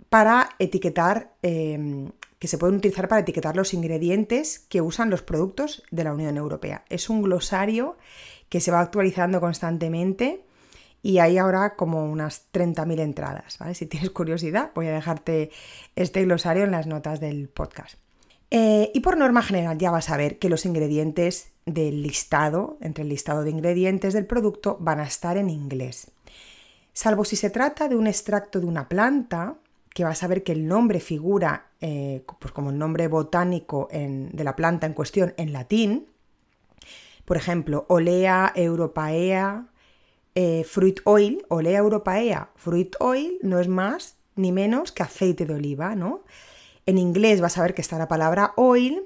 para 0.10 0.50
etiquetar, 0.60 1.34
em, 1.42 2.12
que 2.40 2.48
se 2.48 2.58
pueden 2.58 2.78
utilizar 2.78 3.08
para 3.08 3.22
etiquetar 3.22 3.56
los 3.56 3.74
ingredientes 3.74 4.60
que 4.60 4.82
usan 4.82 5.10
los 5.10 5.22
productos 5.22 5.84
de 5.92 6.04
la 6.04 6.14
Unión 6.14 6.38
Europea. 6.38 6.84
Es 6.90 7.10
un 7.10 7.22
glosario 7.22 7.98
que 8.50 8.60
se 8.60 8.72
va 8.72 8.82
actualizando 8.82 9.40
constantemente 9.40 10.44
y 11.02 11.18
hay 11.18 11.38
ahora 11.38 11.76
como 11.76 12.06
unas 12.06 12.48
30.000 12.52 13.00
entradas. 13.00 13.60
Si 13.74 13.86
tienes 13.86 14.10
curiosidad, 14.12 14.72
voy 14.76 14.88
a 14.88 14.94
dejarte 14.94 15.52
este 15.96 16.24
glosario 16.24 16.64
en 16.64 16.72
las 16.72 16.88
notas 16.88 17.20
del 17.20 17.50
podcast. 17.50 17.96
Eh, 18.52 18.92
y 18.94 19.00
por 19.00 19.18
norma 19.18 19.42
general 19.42 19.80
ya 19.80 19.90
vas 19.90 20.12
a 20.12 20.18
ver 20.18 20.38
que 20.38 20.50
los 20.50 20.68
ingredientes 20.68 21.53
del 21.66 22.02
listado, 22.02 22.78
entre 22.82 23.04
el 23.04 23.10
listado 23.10 23.44
de 23.44 23.50
ingredientes 23.50 24.14
del 24.14 24.26
producto, 24.26 24.78
van 24.80 25.00
a 25.00 25.04
estar 25.04 25.38
en 25.38 25.50
inglés. 25.50 26.12
Salvo 26.94 27.26
si 27.26 27.36
se 27.36 27.50
trata 27.50 27.88
de 27.88 27.96
un 27.96 28.08
extracto 28.08 28.60
de 28.60 28.66
una 28.66 28.88
planta, 28.90 29.56
que 29.94 30.04
vas 30.04 30.24
a 30.24 30.28
ver 30.28 30.44
que 30.44 30.52
el 30.52 30.68
nombre 30.68 31.00
figura 31.00 31.68
eh, 31.80 32.24
pues 32.40 32.52
como 32.52 32.72
el 32.72 32.78
nombre 32.78 33.08
botánico 33.08 33.88
de 33.92 34.44
la 34.44 34.56
planta 34.56 34.88
en 34.88 34.94
cuestión 34.94 35.34
en 35.38 35.54
latín. 35.54 36.08
Por 37.26 37.38
ejemplo, 37.38 37.86
Olea 37.90 38.52
europaea 38.56 39.68
eh, 40.36 40.64
fruit 40.64 41.00
oil, 41.04 41.46
Olea 41.48 41.80
europaea 41.80 42.50
fruit 42.56 42.96
oil 43.00 43.38
no 43.44 43.60
es 43.60 43.68
más 43.68 44.16
ni 44.36 44.52
menos 44.52 44.92
que 44.92 45.04
aceite 45.04 45.46
de 45.46 45.54
oliva, 45.54 45.96
¿no? 45.96 46.24
En 46.86 46.98
inglés 46.98 47.40
vas 47.40 47.58
a 47.58 47.62
ver 47.62 47.76
que 47.76 47.82
está 47.82 47.98
la 48.00 48.08
palabra 48.08 48.54
oil, 48.58 49.04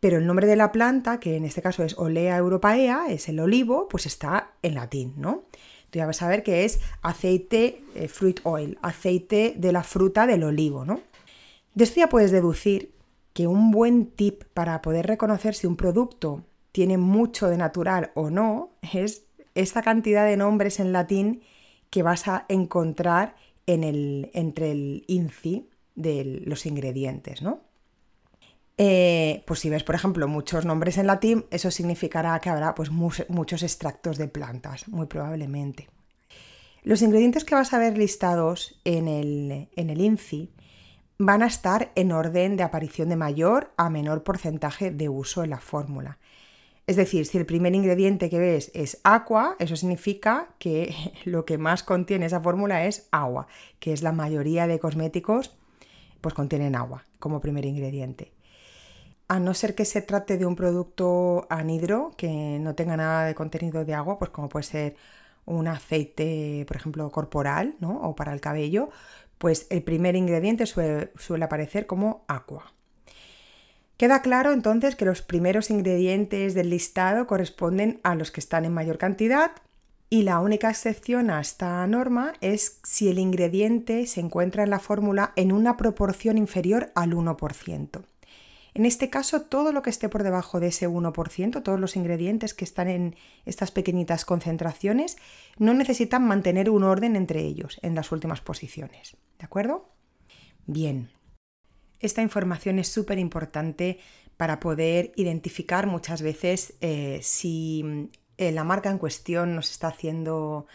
pero 0.00 0.18
el 0.18 0.26
nombre 0.26 0.46
de 0.46 0.56
la 0.56 0.72
planta, 0.72 1.18
que 1.20 1.36
en 1.36 1.44
este 1.44 1.62
caso 1.62 1.82
es 1.82 1.98
Olea 1.98 2.36
europaea, 2.36 3.06
es 3.08 3.28
el 3.28 3.40
olivo, 3.40 3.88
pues 3.88 4.06
está 4.06 4.52
en 4.62 4.74
latín, 4.74 5.14
¿no? 5.16 5.44
Tú 5.90 5.98
ya 5.98 6.06
vas 6.06 6.22
a 6.22 6.28
ver 6.28 6.42
que 6.42 6.64
es 6.64 6.80
aceite, 7.02 7.82
eh, 7.94 8.08
fruit 8.08 8.40
oil, 8.44 8.78
aceite 8.82 9.54
de 9.56 9.72
la 9.72 9.82
fruta 9.82 10.26
del 10.26 10.44
olivo, 10.44 10.84
¿no? 10.84 11.00
De 11.74 11.84
esto 11.84 12.00
ya 12.00 12.08
puedes 12.08 12.30
deducir 12.30 12.92
que 13.32 13.46
un 13.46 13.70
buen 13.70 14.06
tip 14.06 14.44
para 14.52 14.82
poder 14.82 15.06
reconocer 15.06 15.54
si 15.54 15.66
un 15.66 15.76
producto 15.76 16.44
tiene 16.72 16.98
mucho 16.98 17.48
de 17.48 17.56
natural 17.56 18.10
o 18.14 18.30
no 18.30 18.70
es 18.92 19.24
esta 19.54 19.82
cantidad 19.82 20.26
de 20.26 20.36
nombres 20.36 20.80
en 20.80 20.92
latín 20.92 21.42
que 21.90 22.02
vas 22.02 22.28
a 22.28 22.44
encontrar 22.48 23.36
en 23.66 23.84
el, 23.84 24.30
entre 24.34 24.70
el 24.70 25.04
INCI 25.06 25.68
de 25.94 26.42
los 26.44 26.66
ingredientes, 26.66 27.42
¿no? 27.42 27.60
Eh, 28.80 29.42
pues 29.44 29.58
si 29.58 29.70
ves, 29.70 29.82
por 29.82 29.96
ejemplo, 29.96 30.28
muchos 30.28 30.64
nombres 30.64 30.98
en 30.98 31.08
latín, 31.08 31.44
eso 31.50 31.72
significará 31.72 32.38
que 32.38 32.48
habrá 32.48 32.76
pues, 32.76 32.90
muchos 32.92 33.64
extractos 33.64 34.18
de 34.18 34.28
plantas, 34.28 34.86
muy 34.86 35.06
probablemente. 35.06 35.88
Los 36.84 37.02
ingredientes 37.02 37.44
que 37.44 37.56
vas 37.56 37.72
a 37.72 37.78
ver 37.78 37.98
listados 37.98 38.80
en 38.84 39.08
el, 39.08 39.68
en 39.74 39.90
el 39.90 40.00
INCI 40.00 40.52
van 41.18 41.42
a 41.42 41.48
estar 41.48 41.90
en 41.96 42.12
orden 42.12 42.56
de 42.56 42.62
aparición 42.62 43.08
de 43.08 43.16
mayor 43.16 43.72
a 43.76 43.90
menor 43.90 44.22
porcentaje 44.22 44.92
de 44.92 45.08
uso 45.08 45.42
en 45.42 45.50
la 45.50 45.58
fórmula. 45.58 46.18
Es 46.86 46.94
decir, 46.94 47.26
si 47.26 47.36
el 47.36 47.46
primer 47.46 47.74
ingrediente 47.74 48.30
que 48.30 48.38
ves 48.38 48.70
es 48.74 49.00
agua, 49.02 49.56
eso 49.58 49.74
significa 49.74 50.54
que 50.60 50.94
lo 51.24 51.44
que 51.44 51.58
más 51.58 51.82
contiene 51.82 52.26
esa 52.26 52.40
fórmula 52.40 52.86
es 52.86 53.08
agua, 53.10 53.48
que 53.80 53.92
es 53.92 54.02
la 54.02 54.12
mayoría 54.12 54.68
de 54.68 54.78
cosméticos, 54.78 55.56
pues 56.20 56.32
contienen 56.32 56.76
agua 56.76 57.04
como 57.18 57.40
primer 57.40 57.66
ingrediente 57.66 58.37
a 59.28 59.38
no 59.40 59.54
ser 59.54 59.74
que 59.74 59.84
se 59.84 60.02
trate 60.02 60.38
de 60.38 60.46
un 60.46 60.56
producto 60.56 61.46
anhidro 61.50 62.12
que 62.16 62.58
no 62.60 62.74
tenga 62.74 62.96
nada 62.96 63.26
de 63.26 63.34
contenido 63.34 63.84
de 63.84 63.94
agua, 63.94 64.18
pues 64.18 64.30
como 64.30 64.48
puede 64.48 64.64
ser 64.64 64.96
un 65.44 65.68
aceite, 65.68 66.64
por 66.66 66.76
ejemplo, 66.76 67.10
corporal, 67.10 67.74
¿no? 67.80 68.00
O 68.02 68.16
para 68.16 68.32
el 68.32 68.40
cabello, 68.40 68.90
pues 69.38 69.66
el 69.70 69.82
primer 69.82 70.16
ingrediente 70.16 70.66
suele, 70.66 71.12
suele 71.16 71.44
aparecer 71.44 71.86
como 71.86 72.24
agua. 72.28 72.72
Queda 73.98 74.22
claro 74.22 74.52
entonces 74.52 74.96
que 74.96 75.04
los 75.04 75.22
primeros 75.22 75.70
ingredientes 75.70 76.54
del 76.54 76.70
listado 76.70 77.26
corresponden 77.26 78.00
a 78.04 78.14
los 78.14 78.30
que 78.30 78.40
están 78.40 78.64
en 78.64 78.72
mayor 78.72 78.96
cantidad 78.96 79.52
y 80.10 80.22
la 80.22 80.40
única 80.40 80.70
excepción 80.70 81.30
a 81.30 81.40
esta 81.40 81.86
norma 81.86 82.32
es 82.40 82.80
si 82.82 83.08
el 83.08 83.18
ingrediente 83.18 84.06
se 84.06 84.20
encuentra 84.20 84.62
en 84.62 84.70
la 84.70 84.78
fórmula 84.78 85.32
en 85.36 85.52
una 85.52 85.76
proporción 85.76 86.38
inferior 86.38 86.92
al 86.94 87.12
1%. 87.12 88.04
En 88.74 88.86
este 88.86 89.10
caso, 89.10 89.42
todo 89.42 89.72
lo 89.72 89.82
que 89.82 89.90
esté 89.90 90.08
por 90.08 90.22
debajo 90.22 90.60
de 90.60 90.68
ese 90.68 90.88
1%, 90.88 91.62
todos 91.62 91.80
los 91.80 91.96
ingredientes 91.96 92.54
que 92.54 92.64
están 92.64 92.88
en 92.88 93.16
estas 93.44 93.70
pequeñitas 93.70 94.24
concentraciones, 94.24 95.16
no 95.58 95.74
necesitan 95.74 96.26
mantener 96.26 96.70
un 96.70 96.84
orden 96.84 97.16
entre 97.16 97.40
ellos 97.40 97.78
en 97.82 97.94
las 97.94 98.12
últimas 98.12 98.40
posiciones. 98.40 99.16
¿De 99.38 99.44
acuerdo? 99.44 99.88
Bien. 100.66 101.10
Esta 102.00 102.22
información 102.22 102.78
es 102.78 102.88
súper 102.88 103.18
importante 103.18 103.98
para 104.36 104.60
poder 104.60 105.12
identificar 105.16 105.86
muchas 105.86 106.22
veces 106.22 106.74
eh, 106.80 107.18
si 107.22 108.10
eh, 108.36 108.52
la 108.52 108.64
marca 108.64 108.90
en 108.90 108.98
cuestión 108.98 109.56
nos 109.56 109.70
está 109.70 109.88
haciendo 109.88 110.66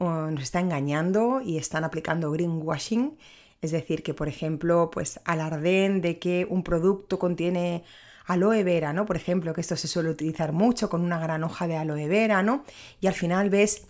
nos 0.00 0.42
está 0.42 0.60
engañando 0.60 1.40
y 1.40 1.58
están 1.58 1.82
aplicando 1.84 2.30
greenwashing 2.30 3.18
es 3.60 3.70
decir, 3.70 4.02
que 4.02 4.14
por 4.14 4.28
ejemplo, 4.28 4.90
pues 4.90 5.20
alarden 5.24 6.00
de 6.00 6.18
que 6.18 6.46
un 6.48 6.62
producto 6.62 7.18
contiene 7.18 7.84
aloe 8.26 8.62
vera, 8.62 8.92
¿no? 8.92 9.06
Por 9.06 9.16
ejemplo, 9.16 9.54
que 9.54 9.60
esto 9.60 9.76
se 9.76 9.88
suele 9.88 10.10
utilizar 10.10 10.52
mucho 10.52 10.88
con 10.88 11.00
una 11.00 11.18
gran 11.18 11.42
hoja 11.44 11.66
de 11.66 11.76
aloe 11.76 12.06
vera, 12.08 12.42
¿no? 12.42 12.64
Y 13.00 13.06
al 13.06 13.14
final 13.14 13.50
ves 13.50 13.86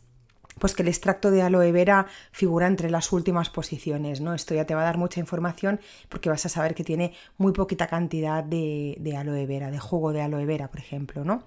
pues 0.58 0.74
que 0.74 0.82
el 0.82 0.88
extracto 0.88 1.30
de 1.30 1.42
aloe 1.42 1.72
vera 1.72 2.06
figura 2.32 2.66
entre 2.66 2.90
las 2.90 3.12
últimas 3.12 3.50
posiciones, 3.50 4.20
¿no? 4.20 4.34
Esto 4.34 4.54
ya 4.54 4.64
te 4.64 4.74
va 4.74 4.82
a 4.82 4.84
dar 4.84 4.98
mucha 4.98 5.20
información 5.20 5.80
porque 6.08 6.30
vas 6.30 6.44
a 6.46 6.48
saber 6.48 6.74
que 6.74 6.84
tiene 6.84 7.12
muy 7.36 7.52
poquita 7.52 7.86
cantidad 7.86 8.42
de, 8.42 9.14
aloe 9.16 9.46
vera, 9.46 9.70
de 9.70 9.78
jugo 9.78 10.12
de 10.12 10.22
aloe 10.22 10.46
vera, 10.46 10.68
por 10.68 10.80
ejemplo, 10.80 11.24
¿no? 11.24 11.42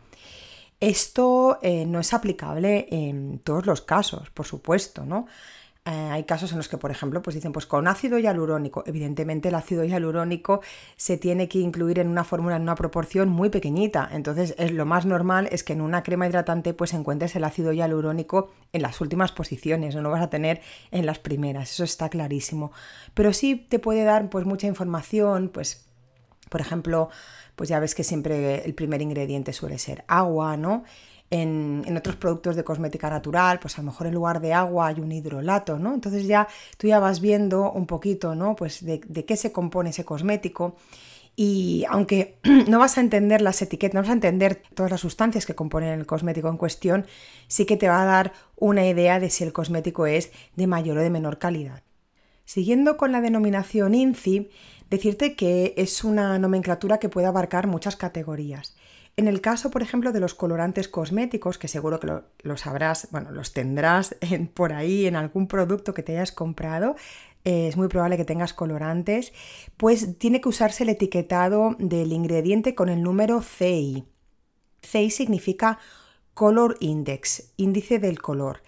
Esto 0.80 1.60
eh, 1.62 1.86
no 1.86 2.00
es 2.00 2.14
aplicable 2.14 2.88
en 2.90 3.40
todos 3.40 3.66
los 3.68 3.82
casos, 3.82 4.32
por 4.32 4.48
supuesto, 4.48 5.06
¿no? 5.06 5.28
Eh, 5.84 5.90
hay 5.90 6.26
casos 6.26 6.52
en 6.52 6.58
los 6.58 6.68
que, 6.68 6.78
por 6.78 6.92
ejemplo, 6.92 7.24
pues 7.24 7.34
dicen, 7.34 7.52
pues 7.54 7.66
con 7.66 7.88
ácido 7.88 8.20
hialurónico. 8.20 8.84
Evidentemente 8.86 9.50
el 9.50 9.56
ácido 9.56 9.84
hialurónico 9.84 10.62
se 10.96 11.18
tiene 11.18 11.48
que 11.48 11.58
incluir 11.58 11.98
en 11.98 12.08
una 12.08 12.24
fórmula 12.24 12.56
en 12.56 12.62
una 12.62 12.76
proporción 12.76 13.30
muy 13.30 13.50
pequeñita. 13.50 14.08
Entonces, 14.12 14.54
es, 14.60 14.72
lo 14.72 14.86
más 14.86 15.08
normal 15.08 15.50
es 15.52 15.64
que 15.64 15.74
en 15.74 15.82
una 15.82 16.04
crema 16.04 16.28
hidratante 16.28 16.76
pues 16.76 16.94
encuentres 16.94 17.36
el 17.36 17.44
ácido 17.44 17.74
hialurónico 17.74 18.52
en 18.74 18.84
las 18.84 19.02
últimas 19.02 19.32
posiciones, 19.32 19.96
no 19.96 20.04
lo 20.04 20.12
vas 20.12 20.22
a 20.22 20.30
tener 20.30 20.62
en 20.92 21.08
las 21.08 21.18
primeras, 21.18 21.72
eso 21.72 21.84
está 21.84 22.10
clarísimo. 22.10 22.72
Pero 23.16 23.34
sí 23.34 23.56
te 23.56 23.80
puede 23.80 24.04
dar 24.04 24.30
pues 24.30 24.46
mucha 24.46 24.68
información, 24.68 25.50
pues, 25.50 25.88
por 26.50 26.62
ejemplo, 26.62 27.10
pues 27.56 27.70
ya 27.70 27.80
ves 27.80 27.96
que 27.96 28.04
siempre 28.04 28.64
el 28.66 28.76
primer 28.76 29.02
ingrediente 29.02 29.52
suele 29.52 29.80
ser 29.80 30.04
agua, 30.08 30.58
¿no? 30.58 30.84
En, 31.32 31.98
otros 31.98 32.18
productos 32.18 32.56
de 32.56 32.64
cosmética 32.64 33.10
natural, 33.10 33.60
pues 33.60 33.78
a 33.78 33.82
lo 33.82 33.88
mejor 33.88 34.08
en 34.08 34.14
lugar 34.14 34.42
de 34.42 34.54
agua 34.54 34.88
hay 34.88 35.00
un 35.00 35.12
hidrolato, 35.12 35.80
¿no? 35.80 35.94
Entonces 35.94 36.28
ya 36.28 36.48
tú 36.78 36.88
ya 36.88 37.00
vas 37.00 37.22
viendo 37.22 37.72
un 37.72 37.88
poquito, 37.88 38.36
¿no? 38.36 38.56
Pues 38.56 38.86
de, 38.86 39.00
qué 39.00 39.38
se 39.38 39.52
compone 39.52 39.90
ese 39.92 40.06
cosmético. 40.06 40.76
Y 41.36 41.86
aunque 41.90 42.38
no 42.68 42.80
vas 42.80 42.98
a 42.98 43.02
entender 43.02 43.42
las 43.42 43.62
etiquetas, 43.62 43.96
no 43.96 44.02
vas 44.02 44.10
a 44.10 44.14
entender 44.14 44.62
todas 44.76 44.92
las 44.92 45.00
sustancias 45.00 45.46
que 45.46 45.56
componen 45.56 45.98
el 45.98 46.06
cosmético 46.06 46.50
en 46.50 46.58
cuestión, 46.58 47.06
sí 47.48 47.66
que 47.66 47.78
te 47.78 47.88
va 47.88 48.02
a 48.02 48.06
dar 48.06 48.34
una 48.58 48.86
idea 48.86 49.20
de 49.20 49.30
si 49.30 49.46
el 49.46 49.54
cosmético 49.54 50.06
es 50.06 50.32
de 50.58 50.68
mayor 50.68 50.98
o 50.98 51.02
de 51.02 51.10
menor 51.10 51.40
calidad. 51.40 51.82
Siguiendo 52.44 52.98
con 52.98 53.14
la 53.14 53.22
denominación 53.22 53.96
INCI, 53.96 54.50
decirte 54.90 55.38
que 55.38 55.74
es 55.78 56.04
una 56.04 56.38
nomenclatura 56.38 56.98
que 56.98 57.08
puede 57.08 57.28
abarcar 57.28 57.68
muchas 57.68 57.96
categorías. 57.96 58.76
En 59.22 59.28
el 59.28 59.40
caso, 59.40 59.70
por 59.70 59.84
ejemplo, 59.84 60.12
de 60.12 60.20
los 60.20 60.34
colorantes 60.34 60.88
cosméticos, 60.88 61.60
que 61.60 61.68
seguro 61.68 62.00
que 62.00 62.08
lo, 62.08 62.58
sabrás, 62.58 63.08
bueno, 63.12 63.30
los 63.30 63.54
tendrás 63.54 64.16
por 64.56 64.74
ahí 64.74 65.06
en 65.06 65.16
algún 65.16 65.48
producto 65.48 65.94
que 65.94 66.02
te 66.02 66.14
hayas 66.14 66.32
comprado, 66.32 66.96
eh, 67.46 67.68
es 67.68 67.78
muy 67.78 67.88
probable 67.88 68.18
que 68.18 68.26
tengas 68.26 68.52
colorantes, 68.56 69.32
pues 69.78 70.18
tiene 70.18 70.42
que 70.42 70.50
usarse 70.50 70.82
el 70.86 70.90
etiquetado 70.90 71.76
del 71.78 72.14
ingrediente 72.14 72.74
con 72.74 72.90
el 72.90 73.04
número 73.04 73.44
CI. 73.44 74.06
CI 74.82 75.12
significa 75.12 75.78
Color 76.34 76.78
Index, 76.80 77.54
índice 77.58 78.00
del 78.00 78.20
color. 78.24 78.64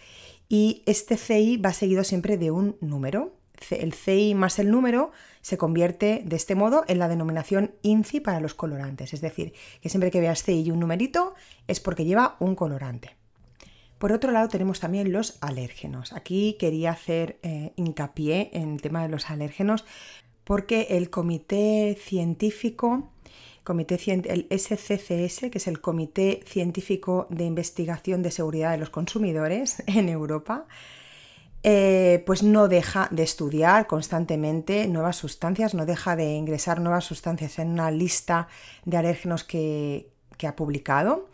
Y 0.49 0.83
este 0.85 1.17
CI 1.17 1.57
va 1.57 1.73
seguido 1.73 2.03
siempre 2.03 2.37
de 2.37 2.51
un 2.51 2.77
número. 2.79 3.33
El 3.71 3.93
CI 3.93 4.35
más 4.35 4.59
el 4.59 4.71
número 4.71 5.11
se 5.41 5.57
convierte 5.57 6.21
de 6.25 6.35
este 6.35 6.55
modo 6.55 6.83
en 6.87 6.99
la 6.99 7.07
denominación 7.07 7.71
INCI 7.81 8.19
para 8.19 8.39
los 8.39 8.53
colorantes. 8.53 9.13
Es 9.13 9.21
decir, 9.21 9.53
que 9.81 9.89
siempre 9.89 10.11
que 10.11 10.19
veas 10.19 10.43
CI 10.43 10.61
y 10.61 10.71
un 10.71 10.79
numerito 10.79 11.33
es 11.67 11.79
porque 11.79 12.05
lleva 12.05 12.35
un 12.39 12.55
colorante. 12.55 13.15
Por 13.97 14.11
otro 14.11 14.31
lado 14.31 14.49
tenemos 14.49 14.79
también 14.79 15.11
los 15.11 15.37
alérgenos. 15.41 16.11
Aquí 16.11 16.57
quería 16.59 16.91
hacer 16.91 17.39
eh, 17.41 17.71
hincapié 17.77 18.49
en 18.53 18.73
el 18.73 18.81
tema 18.81 19.01
de 19.01 19.09
los 19.09 19.29
alérgenos 19.29 19.85
porque 20.43 20.87
el 20.89 21.09
comité 21.09 21.97
científico 21.99 23.09
comité, 23.63 23.97
el 24.25 24.47
SCCS, 24.49 25.49
que 25.49 25.57
es 25.57 25.67
el 25.67 25.79
Comité 25.79 26.41
Científico 26.45 27.27
de 27.29 27.45
Investigación 27.45 28.21
de 28.21 28.31
Seguridad 28.31 28.71
de 28.71 28.77
los 28.77 28.89
Consumidores 28.89 29.83
en 29.87 30.09
Europa, 30.09 30.67
eh, 31.63 32.23
pues 32.25 32.43
no 32.43 32.67
deja 32.67 33.07
de 33.09 33.23
estudiar 33.23 33.87
constantemente 33.87 34.87
nuevas 34.87 35.15
sustancias, 35.15 35.73
no 35.73 35.85
deja 35.85 36.15
de 36.15 36.33
ingresar 36.33 36.81
nuevas 36.81 37.05
sustancias 37.05 37.57
en 37.57 37.69
una 37.69 37.89
lista 37.89 38.49
de 38.85 38.97
alérgenos 38.97 39.43
que, 39.43 40.11
ha 40.45 40.57
publicado. 40.57 41.29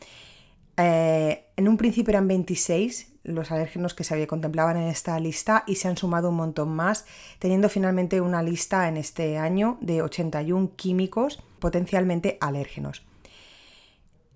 Eh, 0.77 1.47
en 1.57 1.67
un 1.67 1.77
principio 1.77 2.11
eran 2.11 2.27
26 2.27 3.09
los 3.23 3.51
alérgenos 3.51 3.95
que 3.95 4.03
se 4.03 4.13
había 4.13 4.27
contemplaban 4.27 4.77
en 4.77 4.87
esta 4.87 5.19
lista 5.19 5.63
y 5.65 5.75
se 5.75 5.87
han 5.87 5.97
sumado 5.97 6.29
un 6.29 6.35
montón 6.35 6.69
más, 6.69 7.05
teniendo 7.39 7.67
finalmente 7.69 8.21
una 8.21 8.43
lista 8.43 8.87
en 8.87 8.97
este 8.97 9.37
año 9.37 9.77
de 9.81 10.01
81 10.01 10.73
químicos 10.75 11.41
potencialmente 11.59 12.37
alérgenos. 12.39 13.03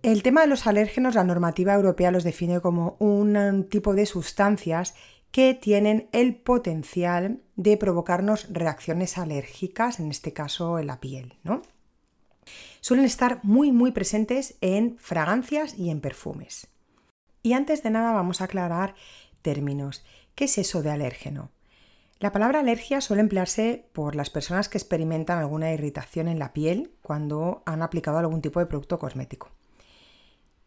El 0.02 0.22
tema 0.22 0.42
de 0.42 0.48
los 0.48 0.68
alérgenos, 0.68 1.16
la 1.16 1.24
normativa 1.24 1.74
europea 1.74 2.12
los 2.12 2.24
define 2.24 2.60
como 2.60 2.98
un 3.00 3.68
tipo 3.70 3.94
de 3.94 4.06
sustancias 4.06 4.96
que 5.34 5.56
tienen 5.56 6.08
el 6.12 6.36
potencial 6.36 7.42
de 7.56 7.76
provocarnos 7.76 8.46
reacciones 8.54 9.18
alérgicas, 9.18 10.00
en 10.00 10.12
este 10.12 10.32
caso 10.32 10.78
en 10.78 10.86
la 10.86 11.00
piel, 11.00 11.40
¿no? 11.44 11.64
Suelen 12.82 13.04
estar 13.04 13.40
muy 13.42 13.72
muy 13.72 13.92
presentes 13.92 14.58
en 14.62 14.96
fragancias 15.00 15.76
y 15.76 15.90
en 15.90 16.02
perfumes. 16.02 16.68
Y 17.42 17.54
antes 17.54 17.82
de 17.82 17.90
nada 17.90 18.12
vamos 18.12 18.42
a 18.42 18.44
aclarar 18.44 18.94
términos. 19.42 20.06
¿Qué 20.36 20.46
es 20.46 20.60
eso 20.60 20.84
de 20.84 20.92
alérgeno? 20.92 21.50
La 22.20 22.32
palabra 22.32 22.60
alergia 22.60 23.02
suele 23.02 23.24
emplearse 23.24 23.90
por 23.92 24.16
las 24.16 24.30
personas 24.30 24.70
que 24.70 24.78
experimentan 24.78 25.40
alguna 25.40 25.74
irritación 25.74 26.28
en 26.28 26.38
la 26.38 26.54
piel 26.54 26.94
cuando 27.02 27.64
han 27.66 27.82
aplicado 27.82 28.20
algún 28.20 28.44
tipo 28.44 28.60
de 28.60 28.68
producto 28.68 29.00
cosmético. 29.00 29.50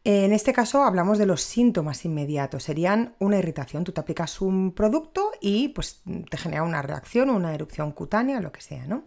En 0.09 0.33
este 0.33 0.53
caso 0.53 0.85
hablamos 0.85 1.19
de 1.19 1.27
los 1.27 1.43
síntomas 1.43 2.05
inmediatos. 2.05 2.63
Serían 2.63 3.17
una 3.19 3.39
irritación. 3.39 3.83
Tú 3.83 3.91
te 3.91 4.01
aplicas 4.01 4.41
un 4.41 4.71
producto 4.71 5.33
y 5.41 5.71
pues, 5.71 6.01
te 6.31 6.37
genera 6.37 6.63
una 6.63 6.81
reacción, 6.81 7.29
una 7.29 7.53
erupción 7.53 7.91
cutánea, 7.91 8.41
lo 8.41 8.53
que 8.53 8.61
sea, 8.61 8.87
¿no? 8.87 9.03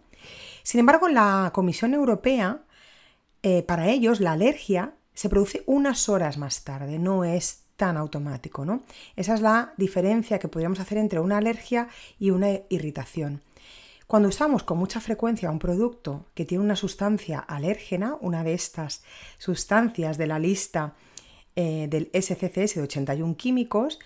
Sin 0.62 0.78
embargo, 0.78 1.08
la 1.08 1.52
Comisión 1.54 1.94
Europea, 1.94 2.64
eh, 3.42 3.62
para 3.62 3.88
ellos, 3.88 4.20
la 4.20 4.32
alergia 4.32 4.92
se 5.14 5.30
produce 5.30 5.62
unas 5.64 6.10
horas 6.10 6.36
más 6.36 6.64
tarde, 6.64 6.98
no 6.98 7.24
es 7.24 7.62
tan 7.76 7.96
automático, 7.96 8.66
¿no? 8.66 8.82
Esa 9.16 9.32
es 9.32 9.40
la 9.40 9.72
diferencia 9.78 10.38
que 10.38 10.48
podríamos 10.48 10.80
hacer 10.80 10.98
entre 10.98 11.18
una 11.18 11.38
alergia 11.38 11.88
y 12.18 12.28
una 12.28 12.50
irritación. 12.68 13.40
Cuando 14.10 14.28
usamos 14.28 14.64
con 14.64 14.76
mucha 14.76 15.00
frecuencia 15.00 15.52
un 15.52 15.60
producto 15.60 16.26
que 16.34 16.44
tiene 16.44 16.64
una 16.64 16.74
sustancia 16.74 17.38
alérgena, 17.38 18.16
una 18.20 18.42
de 18.42 18.54
estas 18.54 19.04
sustancias 19.38 20.18
de 20.18 20.26
la 20.26 20.40
lista 20.40 20.94
eh, 21.54 21.86
del 21.88 22.10
SCCS 22.12 22.74
de 22.74 22.82
81 22.82 23.36
químicos, 23.36 24.00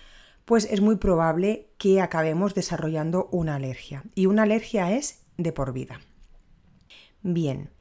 pues 0.45 0.65
es 0.69 0.79
muy 0.79 0.97
probable 0.97 1.69
que 1.79 2.01
acabemos 2.01 2.53
desarrollando 2.53 3.29
una 3.31 3.55
alergia. 3.55 4.03
Y 4.13 4.27
una 4.27 4.43
alergia 4.43 4.91
es 4.91 5.23
de 5.37 5.51
por 5.51 5.73
vida. 5.73 5.99
Bien, 7.23 7.71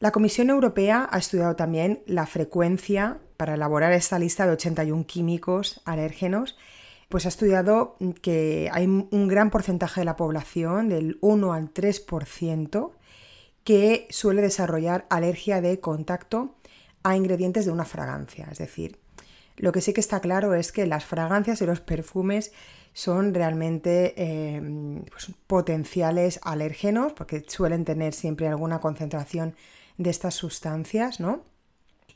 la 0.00 0.10
Comisión 0.10 0.50
Europea 0.50 1.08
ha 1.08 1.18
estudiado 1.18 1.54
también 1.54 2.02
la 2.06 2.26
frecuencia 2.26 3.18
para 3.36 3.54
elaborar 3.54 3.92
esta 3.92 4.18
lista 4.18 4.46
de 4.46 4.52
81 4.54 5.06
químicos 5.06 5.80
alérgenos, 5.84 6.56
pues 7.08 7.26
ha 7.26 7.28
estudiado 7.28 7.96
que 8.22 8.68
hay 8.72 8.86
un 8.86 9.28
gran 9.28 9.50
porcentaje 9.50 10.00
de 10.00 10.04
la 10.04 10.16
población, 10.16 10.88
del 10.88 11.18
1 11.20 11.52
al 11.52 11.72
3%, 11.72 12.92
que 13.64 14.06
suele 14.10 14.42
desarrollar 14.42 15.06
alergia 15.10 15.60
de 15.60 15.80
contacto 15.80 16.56
a 17.02 17.16
ingredientes 17.16 17.64
de 17.64 17.72
una 17.72 17.84
fragancia. 17.84 18.48
Es 18.50 18.58
decir, 18.58 18.98
lo 19.56 19.72
que 19.72 19.80
sí 19.80 19.92
que 19.92 20.00
está 20.00 20.20
claro 20.20 20.54
es 20.54 20.72
que 20.72 20.86
las 20.86 21.04
fragancias 21.04 21.60
y 21.62 21.66
los 21.66 21.80
perfumes 21.80 22.52
son 22.92 23.34
realmente 23.34 24.14
eh, 24.16 25.02
pues, 25.10 25.30
potenciales 25.46 26.40
alérgenos 26.42 27.12
porque 27.12 27.44
suelen 27.46 27.84
tener 27.84 28.14
siempre 28.14 28.48
alguna 28.48 28.80
concentración 28.80 29.54
de 29.98 30.10
estas 30.10 30.34
sustancias, 30.34 31.20
¿no? 31.20 31.42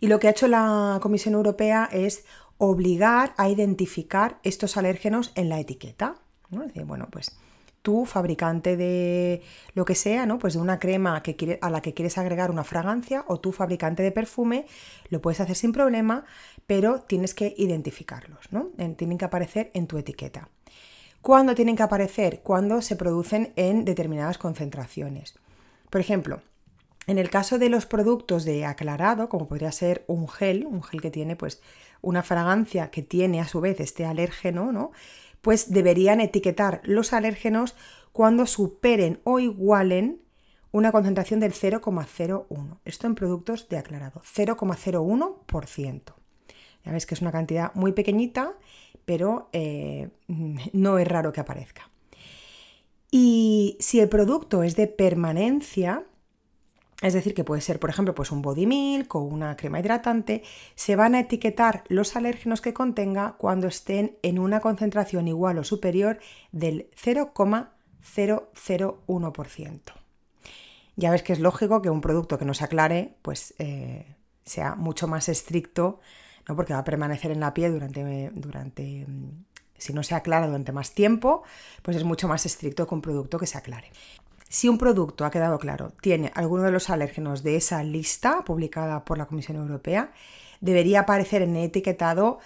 Y 0.01 0.07
lo 0.07 0.19
que 0.19 0.29
ha 0.29 0.31
hecho 0.31 0.49
la 0.49 0.99
Comisión 1.03 1.35
Europea 1.35 1.89
es 1.93 2.25
obligar 2.61 3.33
a 3.39 3.49
identificar 3.49 4.39
estos 4.43 4.77
alérgenos 4.77 5.33
en 5.35 5.49
la 5.49 5.59
etiqueta. 5.59 6.17
¿no? 6.51 6.63
decir, 6.63 6.85
bueno, 6.85 7.09
pues 7.11 7.37
tú, 7.81 8.05
fabricante 8.05 8.77
de 8.77 9.41
lo 9.75 9.87
que 9.87 9.95
sea, 9.95 10.27
¿no? 10.27 10.39
Pues 10.39 10.53
de 10.55 10.61
una 10.61 10.79
crema 10.79 11.11
a 11.17 11.71
la 11.71 11.81
que 11.81 11.95
quieres 11.95 12.19
agregar 12.19 12.51
una 12.51 12.63
fragancia, 12.63 13.25
o 13.29 13.41
tú, 13.41 13.53
fabricante 13.53 14.03
de 14.03 14.13
perfume, 14.13 14.67
lo 15.09 15.23
puedes 15.23 15.41
hacer 15.41 15.57
sin 15.57 15.73
problema, 15.73 16.27
pero 16.67 17.01
tienes 17.01 17.35
que 17.35 17.55
identificarlos, 17.57 18.53
¿no? 18.53 18.69
Tienen 18.97 19.17
que 19.17 19.25
aparecer 19.25 19.71
en 19.73 19.87
tu 19.87 19.97
etiqueta. 19.97 20.51
¿Cuándo 21.23 21.55
tienen 21.55 21.77
que 21.77 21.83
aparecer? 21.83 22.41
Cuando 22.43 22.83
se 22.83 22.97
producen 22.97 23.55
en 23.57 23.87
determinadas 23.87 24.37
concentraciones. 24.37 25.35
Por 25.89 26.03
ejemplo, 26.03 26.43
en 27.07 27.19
el 27.19 27.31
caso 27.31 27.59
de 27.59 27.69
los 27.69 27.87
productos 27.87 28.45
de 28.45 28.65
aclarado, 28.65 29.29
como 29.29 29.49
podría 29.49 29.73
ser 29.73 30.05
un 30.07 30.29
gel, 30.29 30.67
un 30.67 30.83
gel 30.83 31.01
que 31.01 31.11
tiene 31.11 31.37
pues 31.37 31.61
una 32.03 32.23
fragancia 32.23 32.91
que 32.91 33.03
tiene 33.03 33.41
a 33.41 33.49
su 33.49 33.61
vez 33.61 33.81
este 33.81 34.05
alérgeno, 34.05 34.73
¿no? 34.73 34.93
Pues 35.41 35.71
deberían 35.71 36.21
etiquetar 36.21 36.81
los 36.85 37.13
alérgenos 37.13 37.75
cuando 38.13 38.47
superen 38.47 39.21
o 39.25 39.39
igualen 39.39 40.21
una 40.73 40.93
concentración 40.93 41.41
del 41.41 41.53
0,01. 41.53 42.79
Esto 42.85 43.07
en 43.07 43.15
productos 43.15 43.69
de 43.69 43.79
aclarado, 43.79 44.21
0,01%. 44.21 46.03
Ya 46.85 46.93
ves 46.93 47.07
que 47.07 47.15
es 47.15 47.23
una 47.23 47.33
cantidad 47.33 47.75
muy 47.75 47.93
pequeñita, 47.93 48.55
pero 49.05 49.49
eh, 49.53 50.11
no 50.73 50.99
es 50.99 51.09
raro 51.09 51.33
que 51.33 51.41
aparezca. 51.41 51.91
Y 53.11 53.77
si 53.81 53.99
el 54.01 54.09
producto 54.09 54.63
es 54.63 54.77
de 54.77 54.87
permanencia, 54.87 56.05
es 57.03 57.15
decir, 57.15 57.33
que 57.35 57.45
puede 57.45 57.63
ser, 57.63 57.81
por 57.81 57.91
ejemplo, 57.91 58.15
pues 58.15 58.31
un 58.31 58.43
body 58.43 58.67
milk 58.67 59.15
o 59.15 59.21
una 59.21 59.57
crema 59.57 59.81
hidratante, 59.81 60.43
se 60.75 60.97
van 60.97 61.15
a 61.15 61.21
etiquetar 61.21 61.85
los 61.89 62.15
alérgenos 62.15 62.61
que 62.61 62.75
contenga 62.75 63.37
cuando 63.39 63.69
estén 63.69 64.19
en 64.23 64.39
una 64.39 64.61
concentración 64.61 65.27
igual 65.27 65.57
o 65.59 65.65
superior 65.65 66.19
del 66.53 66.91
0,001%. 67.03 69.81
Ya 70.97 71.11
ves 71.11 71.23
que 71.23 71.33
es 71.33 71.41
lógico 71.41 71.81
que 71.81 71.89
un 71.89 72.03
producto 72.03 72.39
que 72.39 72.45
no 72.45 72.53
se 72.53 72.65
aclare, 72.65 73.15
pues 73.23 73.55
eh, 73.59 74.15
sea 74.45 74.75
mucho 74.75 75.09
más 75.09 75.31
estricto, 75.31 76.01
¿no? 76.47 76.55
porque 76.55 76.75
va 76.75 76.81
a 76.81 76.85
permanecer 76.85 77.31
en 77.31 77.41
la 77.41 77.55
piel 77.55 77.73
durante, 77.73 78.31
durante, 78.35 79.07
si 79.79 79.95
no 79.95 80.03
se 80.03 80.15
aclara 80.15 80.47
durante 80.47 80.73
más 80.73 80.93
tiempo, 80.93 81.45
pues 81.81 81.97
es 81.97 82.05
mucho 82.05 82.29
más 82.29 82.45
estricto 82.45 82.87
que 82.87 82.95
un 82.95 83.01
producto 83.01 83.39
que 83.39 83.47
se 83.47 83.57
aclare. 83.57 83.91
Si 84.51 84.69
un 84.69 84.79
producto, 84.79 85.25
ha 85.25 85.31
quedado 85.31 85.61
claro, 85.61 85.93
tiene 86.03 86.33
alguno 86.35 86.65
de 86.65 86.73
los 86.73 86.91
alérgenos 86.91 87.45
de 87.45 87.55
esa 87.55 87.85
lista 87.85 88.43
publicada 88.45 89.05
por 89.05 89.17
la 89.17 89.27
Comisión 89.27 89.57
Europea, 89.59 90.11
debería 90.61 91.01
aparecer 91.01 91.43
en 91.43 91.55
el 91.55 91.67
etiquetado 91.67 92.41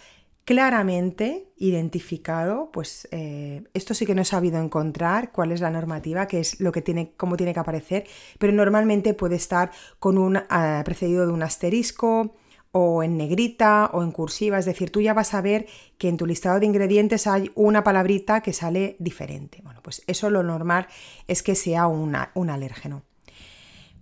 claramente 0.45 1.49
identificado, 1.57 2.71
pues 2.73 3.09
eh, 3.11 3.65
esto 3.73 3.95
sí 3.95 4.05
que 4.05 4.15
no 4.15 4.21
he 4.21 4.27
sabido 4.27 4.61
encontrar 4.61 5.33
cuál 5.33 5.51
es 5.51 5.63
la 5.63 5.71
normativa, 5.71 6.27
qué 6.27 6.41
es 6.41 6.61
lo 6.61 6.73
que 6.73 6.83
tiene, 6.83 7.15
cómo 7.17 7.39
tiene 7.39 7.55
que 7.55 7.61
aparecer, 7.61 8.05
pero 8.39 8.53
normalmente 8.53 9.15
puede 9.15 9.37
estar 9.37 9.71
con 9.99 10.19
un 10.19 10.43
ah, 10.51 10.83
precedido 10.85 11.27
de 11.27 11.33
un 11.33 11.43
asterisco, 11.43 12.35
o 12.77 13.05
en 13.05 13.17
negrita 13.17 13.89
o 13.93 14.03
en 14.03 14.11
cursiva, 14.11 14.59
es 14.59 14.65
decir, 14.65 14.91
tú 14.91 15.01
ya 15.01 15.15
vas 15.15 15.33
a 15.33 15.41
ver 15.41 15.67
que 15.97 16.09
en 16.09 16.17
tu 16.17 16.27
listado 16.27 16.59
de 16.59 16.67
ingredientes 16.67 17.29
hay 17.29 17.53
una 17.55 17.85
palabrita 17.85 18.41
que 18.41 18.53
sale 18.53 18.97
diferente. 18.99 19.61
Bueno, 19.63 19.79
pues 19.81 20.03
eso 20.09 20.29
lo 20.29 20.43
normal 20.43 20.89
es 21.29 21.45
que 21.45 21.55
sea 21.55 21.87
un 21.87 22.17
alérgeno. 22.51 23.05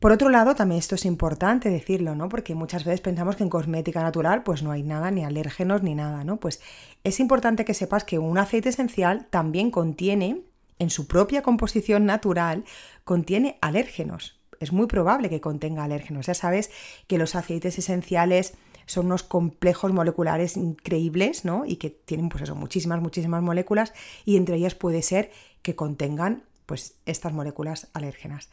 Por 0.01 0.11
otro 0.11 0.31
lado, 0.31 0.55
también 0.55 0.79
esto 0.79 0.95
es 0.95 1.05
importante 1.05 1.69
decirlo, 1.69 2.15
¿no? 2.15 2.31
Porque 2.31 2.55
muchas 2.55 2.85
veces 2.85 3.03
pensamos 3.03 3.37
que 3.37 3.43
en 3.43 3.51
cosmética 3.51 4.03
natural 4.03 4.43
pues 4.43 4.63
no 4.63 4.71
hay 4.71 4.83
nada, 4.83 5.11
ni 5.11 5.23
alérgenos, 5.23 5.83
ni 5.83 5.95
nada, 5.95 6.25
¿no? 6.25 6.39
Pues 6.39 6.63
es 7.05 7.21
importante 7.21 7.67
que 7.67 7.75
sepas 7.75 8.05
que 8.05 8.19
un 8.19 8.39
aceite 8.39 8.71
esencial 8.71 9.27
también 9.29 9.71
contiene, 9.71 10.45
en 10.79 10.89
su 10.89 11.07
propia 11.07 11.43
composición 11.43 12.07
natural, 12.07 12.65
contiene 13.05 13.59
alérgenos 13.61 14.42
es 14.63 14.73
muy 14.73 14.87
probable 14.87 15.29
que 15.29 15.41
contenga 15.41 15.85
alérgenos. 15.85 16.27
Ya 16.27 16.35
sabes 16.35 16.71
que 17.07 17.19
los 17.19 17.35
aceites 17.35 17.79
esenciales 17.79 18.55
son 18.87 19.07
unos 19.07 19.23
complejos 19.23 19.93
moleculares 19.93 20.57
increíbles, 20.57 21.45
¿no? 21.45 21.65
Y 21.65 21.77
que 21.77 21.91
tienen, 21.91 22.29
pues 22.29 22.45
eso, 22.45 22.55
muchísimas, 22.55 23.01
muchísimas 23.01 23.43
moléculas 23.43 23.93
y 24.25 24.37
entre 24.37 24.57
ellas 24.57 24.75
puede 24.75 25.03
ser 25.03 25.31
que 25.63 25.75
contengan, 25.75 26.45
pues, 26.67 26.97
estas 27.07 27.33
moléculas 27.33 27.89
alérgenas. 27.93 28.51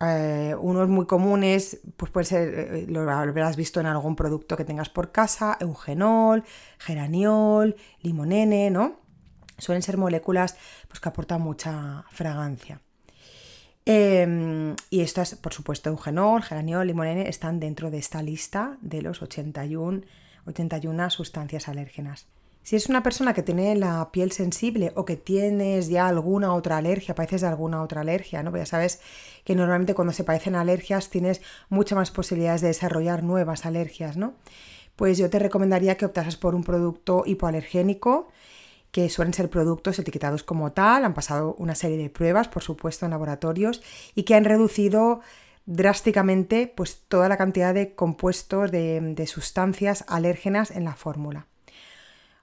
Eh, 0.00 0.56
unos 0.58 0.88
muy 0.88 1.06
comunes, 1.06 1.80
pues 1.96 2.10
puede 2.10 2.26
ser, 2.26 2.54
eh, 2.54 2.86
lo 2.88 3.08
habrás 3.08 3.56
visto 3.56 3.80
en 3.80 3.86
algún 3.86 4.16
producto 4.16 4.56
que 4.56 4.64
tengas 4.64 4.88
por 4.88 5.12
casa, 5.12 5.56
eugenol, 5.60 6.44
geraniol, 6.78 7.76
limonene, 8.00 8.70
¿no? 8.70 9.00
Suelen 9.58 9.82
ser 9.82 9.98
moléculas 9.98 10.56
pues, 10.88 10.98
que 11.00 11.08
aportan 11.08 11.40
mucha 11.40 12.04
fragancia. 12.10 12.80
Em, 13.86 14.76
y 14.88 15.00
estas, 15.02 15.34
por 15.34 15.52
supuesto, 15.52 15.90
eugenol, 15.90 16.42
geraniol, 16.42 16.86
limonene 16.86 17.28
están 17.28 17.60
dentro 17.60 17.90
de 17.90 17.98
esta 17.98 18.22
lista 18.22 18.78
de 18.80 19.02
los 19.02 19.20
81, 19.20 20.02
81 20.46 21.10
sustancias 21.10 21.68
alérgenas. 21.68 22.26
Si 22.62 22.76
es 22.76 22.88
una 22.88 23.02
persona 23.02 23.34
que 23.34 23.42
tiene 23.42 23.74
la 23.74 24.10
piel 24.10 24.32
sensible 24.32 24.92
o 24.96 25.04
que 25.04 25.16
tienes 25.16 25.90
ya 25.90 26.08
alguna 26.08 26.54
otra 26.54 26.78
alergia, 26.78 27.14
padeces 27.14 27.42
de 27.42 27.48
alguna 27.48 27.82
otra 27.82 28.00
alergia, 28.00 28.42
¿no? 28.42 28.50
Pues 28.50 28.62
ya 28.62 28.66
sabes 28.66 29.00
que 29.44 29.54
normalmente 29.54 29.94
cuando 29.94 30.14
se 30.14 30.24
padecen 30.24 30.54
alergias 30.54 31.10
tienes 31.10 31.42
muchas 31.68 31.96
más 31.96 32.10
posibilidades 32.10 32.62
de 32.62 32.68
desarrollar 32.68 33.22
nuevas 33.22 33.66
alergias, 33.66 34.16
¿no? 34.16 34.32
Pues 34.96 35.18
yo 35.18 35.28
te 35.28 35.38
recomendaría 35.38 35.98
que 35.98 36.06
optases 36.06 36.38
por 36.38 36.54
un 36.54 36.64
producto 36.64 37.24
hipoalergénico, 37.26 38.28
que 38.94 39.10
suelen 39.10 39.34
ser 39.34 39.50
productos 39.50 39.98
etiquetados 39.98 40.44
como 40.44 40.70
tal, 40.70 41.04
han 41.04 41.14
pasado 41.14 41.56
una 41.58 41.74
serie 41.74 41.96
de 41.96 42.10
pruebas, 42.10 42.46
por 42.46 42.62
supuesto, 42.62 43.04
en 43.04 43.10
laboratorios, 43.10 43.82
y 44.14 44.22
que 44.22 44.36
han 44.36 44.44
reducido 44.44 45.20
drásticamente 45.66 46.72
pues, 46.72 47.02
toda 47.08 47.28
la 47.28 47.36
cantidad 47.36 47.74
de 47.74 47.96
compuestos 47.96 48.70
de 48.70 49.26
sustancias 49.26 50.04
alérgenas 50.06 50.70
en 50.70 50.84
la 50.84 50.94
fórmula. 50.94 51.48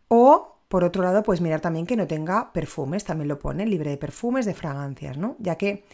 O, 0.09 0.57
por 0.67 0.83
otro 0.83 1.03
lado, 1.03 1.23
pues 1.23 1.39
mirar 1.39 1.61
también 1.61 1.85
que 1.85 1.95
no 1.95 2.05
tenga 2.05 2.51
perfumes, 2.51 3.05
también 3.05 3.29
lo 3.29 3.39
pone, 3.39 3.65
libre 3.65 3.89
de 3.89 3.97
perfumes, 3.97 4.45
de 4.45 4.53
fragancias, 4.53 5.15
¿no? 5.15 5.37
Ya 5.39 5.55
que 5.55 5.85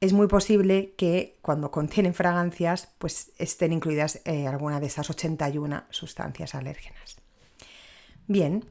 es 0.00 0.12
muy 0.12 0.28
posible 0.28 0.94
que 0.96 1.36
cuando 1.42 1.70
contienen 1.72 2.14
fragancias, 2.14 2.94
pues 2.98 3.32
estén 3.38 3.72
incluidas 3.72 4.20
eh, 4.24 4.46
alguna 4.46 4.78
de 4.78 4.86
esas 4.86 5.10
81 5.10 5.82
sustancias 5.90 6.54
alérgenas. 6.54 7.16
Bien, 8.28 8.64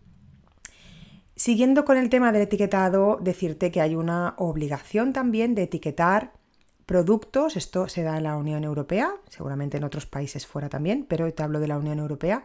siguiendo 1.36 1.86
con 1.86 1.98
el 1.98 2.10
tema 2.10 2.32
del 2.32 2.44
etiquetado, 2.44 3.18
decirte 3.22 3.72
que 3.72 3.82
hay 3.82 3.96
una 3.96 4.36
obligación 4.38 5.14
también 5.14 5.56
de 5.56 5.64
etiquetar 5.64 6.34
productos, 6.86 7.58
esto 7.58 7.90
se 7.90 8.04
da 8.04 8.18
en 8.18 8.24
la 8.24 8.38
Unión 8.38 8.64
Europea, 8.64 9.12
seguramente 9.30 9.78
en 9.78 9.84
otros 9.84 10.06
países 10.06 10.46
fuera 10.46 10.70
también, 10.70 11.06
pero 11.08 11.32
te 11.34 11.44
hablo 11.44 11.60
de 11.60 11.68
la 11.68 11.78
Unión 11.78 12.00
Europea, 12.00 12.44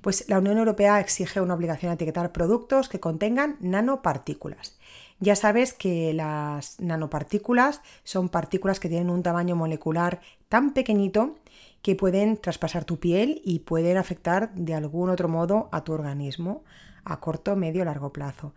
pues 0.00 0.28
la 0.28 0.38
Unión 0.38 0.58
Europea 0.58 1.00
exige 1.00 1.40
una 1.40 1.54
obligación 1.54 1.90
de 1.90 1.94
etiquetar 1.94 2.32
productos 2.32 2.88
que 2.88 3.00
contengan 3.00 3.56
nanopartículas. 3.60 4.78
Ya 5.18 5.36
sabes 5.36 5.74
que 5.74 6.14
las 6.14 6.80
nanopartículas 6.80 7.82
son 8.04 8.30
partículas 8.30 8.80
que 8.80 8.88
tienen 8.88 9.10
un 9.10 9.22
tamaño 9.22 9.54
molecular 9.54 10.20
tan 10.48 10.72
pequeñito 10.72 11.34
que 11.82 11.94
pueden 11.94 12.38
traspasar 12.38 12.84
tu 12.84 12.98
piel 12.98 13.42
y 13.44 13.60
pueden 13.60 13.98
afectar 13.98 14.54
de 14.54 14.74
algún 14.74 15.10
otro 15.10 15.28
modo 15.28 15.68
a 15.72 15.84
tu 15.84 15.92
organismo 15.92 16.62
a 17.04 17.20
corto, 17.20 17.56
medio, 17.56 17.84
largo 17.84 18.12
plazo. 18.12 18.54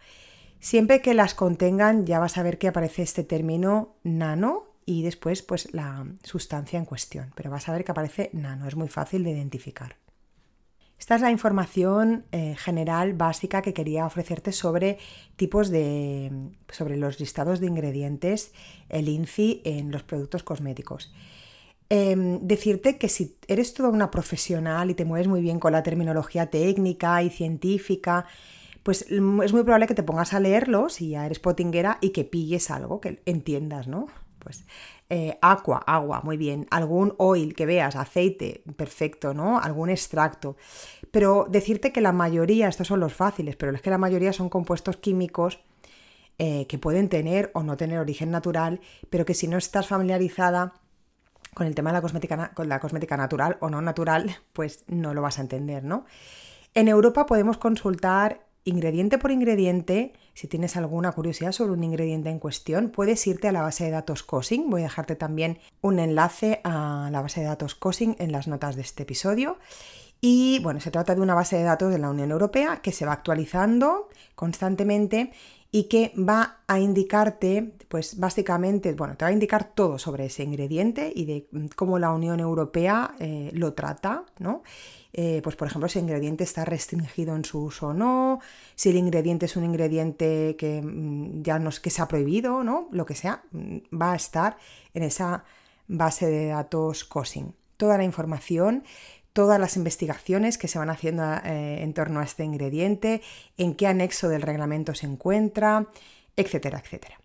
Siempre 0.60 1.02
que 1.02 1.14
las 1.14 1.34
contengan 1.34 2.06
ya 2.06 2.20
vas 2.20 2.38
a 2.38 2.44
ver 2.44 2.58
que 2.58 2.70
aparece 2.70 3.02
este 3.02 3.24
término 3.24 3.96
nano 4.04 4.66
y 4.86 5.04
después 5.04 5.42
pues 5.42 5.74
la 5.74 6.06
sustancia 6.24 6.80
en 6.80 6.86
cuestión, 6.86 7.32
pero 7.36 7.52
vas 7.52 7.68
a 7.68 7.74
ver 7.74 7.84
que 7.84 7.92
aparece 7.92 8.30
nano, 8.34 8.68
es 8.68 8.76
muy 8.76 8.88
fácil 8.88 9.24
de 9.24 9.32
identificar. 9.32 9.98
Esta 11.04 11.16
es 11.16 11.22
la 11.22 11.32
información 11.32 12.24
eh, 12.32 12.56
general 12.58 13.12
básica 13.12 13.62
que 13.62 13.74
quería 13.74 14.06
ofrecerte 14.06 14.54
sobre 14.54 15.00
tipos 15.36 15.70
de. 15.70 16.32
sobre 16.70 16.96
los 16.96 17.20
listados 17.20 17.60
de 17.60 17.68
ingredientes, 17.68 18.54
el 18.88 19.10
INCI 19.10 19.64
en 19.66 19.92
los 19.92 20.04
productos 20.04 20.44
cosméticos. 20.44 21.14
Em, 21.96 22.40
decirte 22.42 22.98
que 22.98 23.08
si 23.08 23.38
eres 23.48 23.76
toda 23.76 23.90
una 23.90 24.10
profesional 24.10 24.90
y 24.90 24.96
te 24.96 25.06
mueves 25.06 25.28
muy 25.28 25.42
bien 25.42 25.60
con 25.60 25.74
la 25.74 25.84
terminología 25.84 26.48
técnica 26.48 27.22
y 27.22 27.30
científica, 27.30 28.26
pues 28.82 29.04
es 29.12 29.22
muy 29.22 29.62
probable 29.62 29.86
que 29.86 29.94
te 29.94 30.02
pongas 30.02 30.34
a 30.34 30.40
leerlo 30.40 30.90
si 30.90 31.10
ya 31.10 31.24
eres 31.24 31.38
potinguera 31.38 32.00
y 32.02 32.10
que 32.10 32.24
pilles 32.24 32.72
algo, 32.72 33.00
que 33.00 33.22
entiendas, 33.28 33.88
¿no? 33.88 34.08
Pues 34.40 34.66
eh, 35.12 35.38
agua, 35.40 35.84
agua, 35.86 36.22
muy 36.24 36.36
bien. 36.36 36.66
Algún 36.72 37.14
oil 37.20 37.54
que 37.54 37.68
veas, 37.68 37.96
aceite, 37.96 38.64
perfecto, 38.76 39.36
¿no? 39.36 39.60
Algún 39.60 39.92
extracto. 39.92 40.58
Pero 41.12 41.46
decirte 41.48 41.92
que 41.92 42.02
la 42.02 42.12
mayoría, 42.12 42.70
estos 42.70 42.88
son 42.88 43.02
los 43.02 43.14
fáciles, 43.14 43.56
pero 43.56 43.72
es 43.72 43.84
que 43.84 43.92
la 43.92 44.00
mayoría 44.00 44.34
son 44.34 44.50
compuestos 44.50 44.98
químicos 44.98 45.60
eh, 46.40 46.66
que 46.66 46.80
pueden 46.80 47.08
tener 47.08 47.52
o 47.54 47.62
no 47.62 47.78
tener 47.78 48.00
origen 48.00 48.32
natural, 48.32 48.82
pero 49.12 49.26
que 49.26 49.36
si 49.36 49.48
no 49.48 49.60
estás 49.60 49.88
familiarizada 49.88 50.74
con 51.54 51.68
el 51.68 51.76
tema 51.76 51.92
de 51.92 51.96
la 51.96 52.02
cosmética, 52.02 52.52
con 52.54 52.70
la 52.70 52.80
cosmética 52.80 53.18
natural 53.18 53.58
o 53.60 53.70
no 53.70 53.82
natural, 53.82 54.38
pues 54.54 54.84
no 54.88 55.14
lo 55.14 55.22
vas 55.22 55.40
a 55.40 55.42
entender, 55.42 55.84
¿no? 55.84 56.06
En 56.74 56.88
Europa 56.88 57.26
podemos 57.26 57.58
consultar 57.58 58.46
ingrediente 58.66 59.18
por 59.18 59.32
ingrediente, 59.32 60.14
si 60.34 60.48
tienes 60.48 60.78
alguna 60.78 61.12
curiosidad 61.12 61.52
sobre 61.52 61.74
un 61.74 61.84
ingrediente 61.84 62.30
en 62.30 62.40
cuestión, 62.40 62.90
puedes 62.90 63.26
irte 63.28 63.48
a 63.48 63.52
la 63.52 63.62
base 63.62 63.86
de 63.86 63.92
datos 63.92 64.24
COSING. 64.24 64.70
Voy 64.70 64.82
a 64.82 64.86
dejarte 64.86 65.16
también 65.16 65.60
un 65.82 66.00
enlace 66.00 66.62
a 66.64 67.10
la 67.12 67.22
base 67.22 67.42
de 67.42 67.48
datos 67.48 67.76
COSING 67.76 68.16
en 68.20 68.32
las 68.32 68.48
notas 68.48 68.76
de 68.76 68.82
este 68.82 69.04
episodio. 69.04 69.60
Y 70.22 70.60
bueno, 70.64 70.80
se 70.80 70.90
trata 70.90 71.16
de 71.16 71.22
una 71.22 71.36
base 71.36 71.58
de 71.58 71.64
datos 71.64 71.92
de 71.92 72.00
la 72.00 72.10
Unión 72.10 72.32
Europea 72.32 72.82
que 72.82 72.94
se 72.94 73.06
va 73.06 73.12
actualizando 73.12 74.08
constantemente 74.36 75.34
y 75.76 75.86
que 75.86 76.14
va 76.16 76.60
a 76.68 76.80
indicarte, 76.80 77.74
pues 77.88 78.20
básicamente, 78.20 78.94
bueno, 78.94 79.18
te 79.18 79.26
va 79.26 79.30
a 79.30 79.32
indicar 79.32 79.74
todo 79.74 79.98
sobre 79.98 80.26
ese 80.26 80.44
ingrediente 80.44 81.12
y 81.14 81.26
de 81.26 81.48
cómo 81.76 81.98
la 81.98 82.12
Unión 82.12 82.40
Europea 82.40 83.16
eh, 83.20 83.50
lo 83.54 83.74
trata, 83.74 84.24
¿no? 84.38 84.62
Eh, 85.14 85.42
pues 85.44 85.56
por 85.56 85.68
ejemplo, 85.68 85.90
si 85.90 85.98
el 85.98 86.04
ingrediente 86.04 86.44
está 86.44 86.64
restringido 86.64 87.36
en 87.36 87.44
su 87.44 87.64
uso 87.64 87.88
o 87.88 87.94
no, 87.94 88.40
si 88.76 88.90
el 88.90 88.98
ingrediente 88.98 89.48
es 89.48 89.56
un 89.56 89.64
ingrediente 89.64 90.56
que 90.60 90.80
mm, 90.80 91.42
ya 91.42 91.58
no 91.58 91.70
es 91.70 91.80
que 91.80 91.90
se 91.90 92.04
ha 92.04 92.08
prohibido, 92.08 92.64
¿no? 92.64 92.88
Lo 92.92 93.08
que 93.08 93.16
sea, 93.16 93.42
mm, 93.52 93.78
va 94.00 94.14
a 94.14 94.16
estar 94.16 94.58
en 94.94 95.02
esa 95.02 95.44
base 95.88 96.28
de 96.28 96.48
datos 96.50 97.04
COSING. 97.04 97.52
Toda 97.78 97.98
la 97.98 98.04
información, 98.04 98.84
todas 99.34 99.60
las 99.60 99.76
investigaciones 99.76 100.58
que 100.58 100.68
se 100.68 100.80
van 100.80 100.90
haciendo 100.90 101.24
eh, 101.44 101.82
en 101.82 101.94
torno 101.94 102.20
a 102.20 102.24
este 102.24 102.44
ingrediente, 102.44 103.22
en 103.58 103.76
qué 103.76 103.88
anexo 103.88 104.30
del 104.30 104.44
reglamento 104.44 104.94
se 104.94 105.08
encuentra, 105.08 105.88
etcétera, 106.36 106.80
etcétera. 106.80 107.20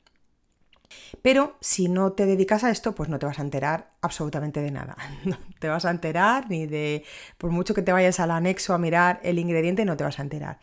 Pero 1.23 1.57
si 1.61 1.88
no 1.88 2.12
te 2.12 2.27
dedicas 2.27 2.64
a 2.64 2.71
esto, 2.71 2.94
pues 2.94 3.09
no 3.09 3.18
te 3.18 3.27
vas 3.27 3.38
a 3.38 3.42
enterar 3.42 3.90
absolutamente 4.01 4.61
de 4.61 4.71
nada. 4.71 4.97
No 5.25 5.37
te 5.59 5.68
vas 5.68 5.85
a 5.85 5.90
enterar 5.90 6.49
ni 6.49 6.66
de, 6.66 7.05
por 7.37 7.51
mucho 7.51 7.75
que 7.75 7.83
te 7.83 7.92
vayas 7.92 8.21
al 8.21 8.31
anexo 8.31 8.75
a 8.75 8.79
mirar 8.79 9.21
el 9.23 9.38
ingrediente, 9.38 9.85
no 9.85 9.97
te 9.97 10.05
vas 10.05 10.18
a 10.18 10.23
enterar. 10.23 10.61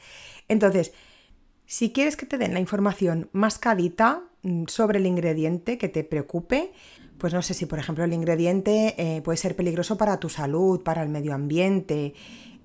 Entonces, 0.47 0.93
si 1.65 1.91
quieres 1.91 2.15
que 2.15 2.25
te 2.25 2.37
den 2.37 2.53
la 2.53 2.59
información 2.59 3.29
más 3.33 3.59
cadita 3.59 4.23
mm, 4.43 4.65
sobre 4.67 4.99
el 4.99 5.05
ingrediente 5.05 5.77
que 5.77 5.89
te 5.89 6.03
preocupe, 6.03 6.71
pues 7.25 7.33
no 7.33 7.41
sé 7.41 7.55
si 7.55 7.65
por 7.65 7.79
ejemplo 7.79 8.03
el 8.03 8.13
ingrediente 8.13 8.93
eh, 8.97 9.21
puede 9.23 9.37
ser 9.37 9.55
peligroso 9.55 9.97
para 9.97 10.19
tu 10.19 10.29
salud, 10.29 10.83
para 10.83 11.01
el 11.01 11.09
medio 11.09 11.33
ambiente, 11.33 12.13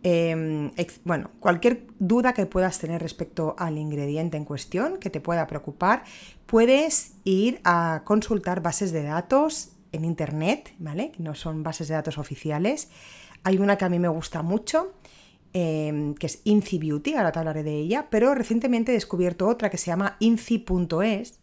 Em, 0.03 0.70
bueno, 1.05 1.31
cualquier 1.40 1.87
duda 1.99 2.33
que 2.33 2.46
puedas 2.46 2.79
tener 2.79 3.03
respecto 3.03 3.55
al 3.59 3.77
ingrediente 3.77 4.37
en 4.37 4.44
cuestión 4.44 4.96
que 4.99 5.11
te 5.11 5.20
pueda 5.20 5.46
preocupar, 5.46 6.05
puedes 6.46 7.16
ir 7.25 7.61
a 7.64 8.03
consultar 8.05 8.62
bases 8.62 8.92
de 8.92 9.03
datos 9.03 9.73
en 9.92 10.05
internet, 10.05 10.75
¿vale? 10.79 11.12
No 11.18 11.35
son 11.35 11.62
bases 11.62 11.88
de 11.88 11.94
datos 11.94 12.16
oficiales. 12.16 12.88
Hay 13.44 13.59
una 13.59 13.77
que 13.77 13.85
a 13.85 13.88
mí 13.90 13.99
me 13.99 14.09
gusta 14.09 14.42
mucho, 14.42 14.94
em, 15.53 16.14
que 16.14 16.27
es 16.27 16.40
Inci 16.44 16.79
Beauty, 16.79 17.14
ahora 17.14 17.33
te 17.33 17.38
hablaré 17.40 17.62
de 17.62 17.77
ella, 17.77 18.07
pero 18.11 18.35
recientemente 18.35 18.92
he 18.92 18.94
descubierto 18.94 19.49
otra 19.49 19.68
que 19.68 19.77
se 19.77 19.87
llama 19.87 20.16
inci.es, 20.20 21.39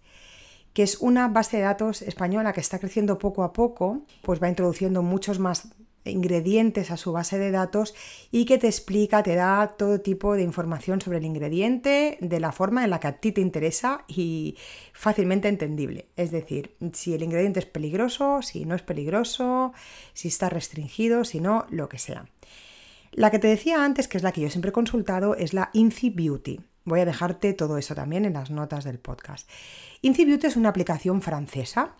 que 0.77 0.83
es 0.83 0.97
una 0.99 1.27
base 1.27 1.57
de 1.57 1.63
datos 1.63 2.03
española 2.03 2.53
que 2.53 2.61
está 2.61 2.77
creciendo 2.77 3.17
poco 3.17 3.41
a 3.41 3.51
poco, 3.51 4.03
pues 4.21 4.39
va 4.39 4.47
introduciendo 4.47 5.01
muchos 5.01 5.39
más 5.39 5.69
ingredientes 6.05 6.91
a 6.91 6.97
su 6.97 7.11
base 7.11 7.39
de 7.39 7.49
datos 7.49 7.95
y 8.29 8.45
que 8.45 8.59
te 8.59 8.67
explica, 8.67 9.23
te 9.23 9.33
da 9.33 9.73
todo 9.75 10.01
tipo 10.01 10.35
de 10.35 10.43
información 10.43 11.01
sobre 11.01 11.17
el 11.17 11.25
ingrediente 11.25 12.19
de 12.21 12.39
la 12.39 12.51
forma 12.51 12.83
en 12.83 12.91
la 12.91 12.99
que 12.99 13.07
a 13.07 13.13
ti 13.13 13.31
te 13.31 13.41
interesa 13.41 14.05
y 14.07 14.55
fácilmente 14.93 15.47
entendible. 15.47 16.09
Es 16.15 16.29
decir, 16.29 16.75
si 16.93 17.15
el 17.15 17.23
ingrediente 17.23 17.59
es 17.59 17.65
peligroso, 17.65 18.43
si 18.43 18.65
no 18.65 18.75
es 18.75 18.83
peligroso, 18.83 19.73
si 20.13 20.27
está 20.27 20.47
restringido, 20.47 21.23
si 21.23 21.39
no, 21.39 21.65
lo 21.71 21.89
que 21.89 21.97
sea. 21.97 22.27
La 23.13 23.31
que 23.31 23.39
te 23.39 23.47
decía 23.47 23.83
antes, 23.83 24.07
que 24.07 24.17
es 24.17 24.23
la 24.23 24.31
que 24.31 24.41
yo 24.41 24.51
siempre 24.51 24.69
he 24.69 24.73
consultado, 24.73 25.33
es 25.33 25.55
la 25.55 25.71
Inci 25.73 26.11
Beauty. 26.11 26.59
Voy 26.87 27.01
a 27.01 27.05
dejarte 27.05 27.53
todo 27.53 27.77
eso 27.77 27.93
también 27.93 28.25
en 28.25 28.33
las 28.33 28.49
notas 28.49 28.83
del 28.83 28.97
podcast. 28.97 29.47
Inci 30.01 30.25
Beauty 30.25 30.47
es 30.47 30.55
una 30.55 30.69
aplicación 30.69 31.21
francesa 31.21 31.95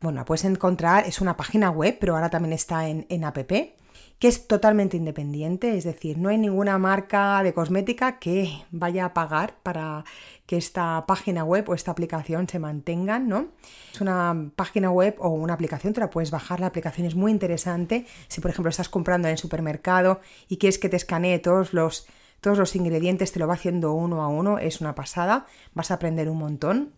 bueno, 0.00 0.20
la 0.20 0.24
puedes 0.24 0.44
encontrar, 0.44 1.06
es 1.06 1.20
una 1.20 1.36
página 1.36 1.70
web, 1.70 1.96
pero 1.98 2.14
ahora 2.14 2.30
también 2.30 2.52
está 2.52 2.88
en, 2.88 3.06
en 3.08 3.24
app, 3.24 3.36
que 3.38 4.28
es 4.28 4.46
totalmente 4.46 4.96
independiente, 4.96 5.76
es 5.76 5.84
decir, 5.84 6.18
no 6.18 6.28
hay 6.28 6.38
ninguna 6.38 6.78
marca 6.78 7.42
de 7.42 7.52
cosmética 7.52 8.18
que 8.18 8.64
vaya 8.70 9.06
a 9.06 9.14
pagar 9.14 9.54
para 9.62 10.04
que 10.46 10.56
esta 10.56 11.04
página 11.06 11.44
web 11.44 11.68
o 11.68 11.74
esta 11.74 11.90
aplicación 11.90 12.48
se 12.48 12.58
mantengan, 12.58 13.28
¿no? 13.28 13.48
Es 13.92 14.00
una 14.00 14.50
página 14.56 14.90
web 14.90 15.16
o 15.18 15.30
una 15.30 15.54
aplicación, 15.54 15.92
te 15.92 16.00
la 16.00 16.10
puedes 16.10 16.30
bajar, 16.30 16.60
la 16.60 16.66
aplicación 16.66 17.06
es 17.06 17.14
muy 17.14 17.30
interesante. 17.30 18.06
Si 18.28 18.40
por 18.40 18.50
ejemplo 18.50 18.70
estás 18.70 18.88
comprando 18.88 19.28
en 19.28 19.32
el 19.32 19.38
supermercado 19.38 20.20
y 20.48 20.58
quieres 20.58 20.78
que 20.78 20.88
te 20.88 20.96
escanee 20.96 21.38
todos 21.38 21.72
los, 21.72 22.06
todos 22.40 22.58
los 22.58 22.76
ingredientes, 22.76 23.32
te 23.32 23.38
lo 23.38 23.46
va 23.46 23.54
haciendo 23.54 23.92
uno 23.92 24.22
a 24.22 24.28
uno, 24.28 24.58
es 24.58 24.80
una 24.80 24.94
pasada, 24.94 25.46
vas 25.74 25.90
a 25.90 25.94
aprender 25.94 26.28
un 26.28 26.38
montón. 26.38 26.92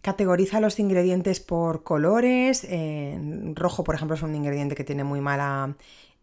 Categoriza 0.00 0.60
los 0.60 0.78
ingredientes 0.78 1.40
por 1.40 1.82
colores. 1.82 2.66
rojo, 3.54 3.84
por 3.84 3.94
ejemplo, 3.94 4.16
es 4.16 4.22
un 4.22 4.34
ingrediente 4.34 4.74
que 4.74 4.84
tiene 4.84 5.02
muy 5.02 5.20
mala 5.20 5.76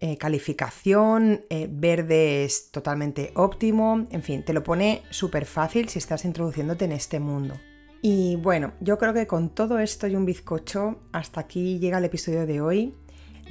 eh, 0.04 0.17
calificación, 0.17 1.45
eh, 1.51 1.67
verde 1.69 2.43
es 2.43 2.71
totalmente 2.71 3.32
óptimo, 3.36 4.08
en 4.10 4.23
fin, 4.23 4.43
te 4.43 4.51
lo 4.51 4.63
pone 4.63 5.04
súper 5.12 5.45
fácil 5.45 5.89
si 5.89 5.99
estás 5.99 6.25
introduciéndote 6.25 6.86
en 6.86 6.93
este 6.93 7.19
mundo. 7.19 7.54
Y 8.01 8.36
bueno, 8.38 8.73
yo 8.80 8.97
creo 8.97 9.13
que 9.13 9.27
con 9.27 9.49
todo 9.49 9.77
esto 9.77 10.08
y 10.08 10.15
un 10.15 10.25
bizcocho, 10.25 10.97
hasta 11.12 11.41
aquí 11.41 11.77
llega 11.77 11.99
el 11.99 12.06
episodio 12.06 12.47
de 12.47 12.62
hoy. 12.62 12.95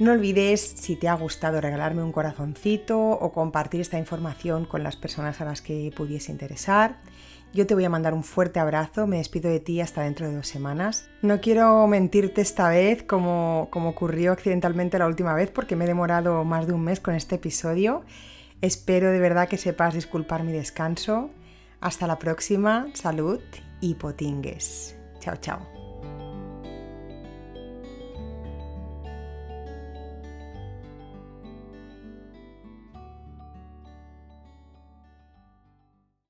No 0.01 0.13
olvides, 0.13 0.61
si 0.61 0.95
te 0.95 1.07
ha 1.07 1.13
gustado, 1.13 1.61
regalarme 1.61 2.01
un 2.01 2.11
corazoncito 2.11 2.99
o 2.99 3.31
compartir 3.31 3.81
esta 3.81 3.99
información 3.99 4.65
con 4.65 4.81
las 4.81 4.95
personas 4.95 5.41
a 5.41 5.45
las 5.45 5.61
que 5.61 5.93
pudiese 5.95 6.31
interesar. 6.31 6.97
Yo 7.53 7.67
te 7.67 7.75
voy 7.75 7.85
a 7.85 7.89
mandar 7.91 8.15
un 8.15 8.23
fuerte 8.23 8.59
abrazo, 8.59 9.05
me 9.05 9.17
despido 9.17 9.51
de 9.51 9.59
ti 9.59 9.79
hasta 9.79 10.01
dentro 10.01 10.27
de 10.27 10.37
dos 10.37 10.47
semanas. 10.47 11.07
No 11.21 11.39
quiero 11.39 11.85
mentirte 11.85 12.41
esta 12.41 12.69
vez 12.69 13.03
como, 13.03 13.67
como 13.69 13.89
ocurrió 13.89 14.31
accidentalmente 14.31 14.97
la 14.97 15.05
última 15.05 15.35
vez 15.35 15.51
porque 15.51 15.75
me 15.75 15.85
he 15.85 15.87
demorado 15.87 16.43
más 16.45 16.65
de 16.65 16.73
un 16.73 16.83
mes 16.83 16.99
con 16.99 17.13
este 17.13 17.35
episodio. 17.35 18.03
Espero 18.61 19.11
de 19.11 19.19
verdad 19.19 19.47
que 19.47 19.57
sepas 19.57 19.93
disculpar 19.93 20.43
mi 20.43 20.51
descanso. 20.51 21.29
Hasta 21.79 22.07
la 22.07 22.17
próxima, 22.17 22.87
salud 22.95 23.39
y 23.81 23.93
potingues. 23.93 24.97
Chao, 25.19 25.35
chao. 25.35 25.80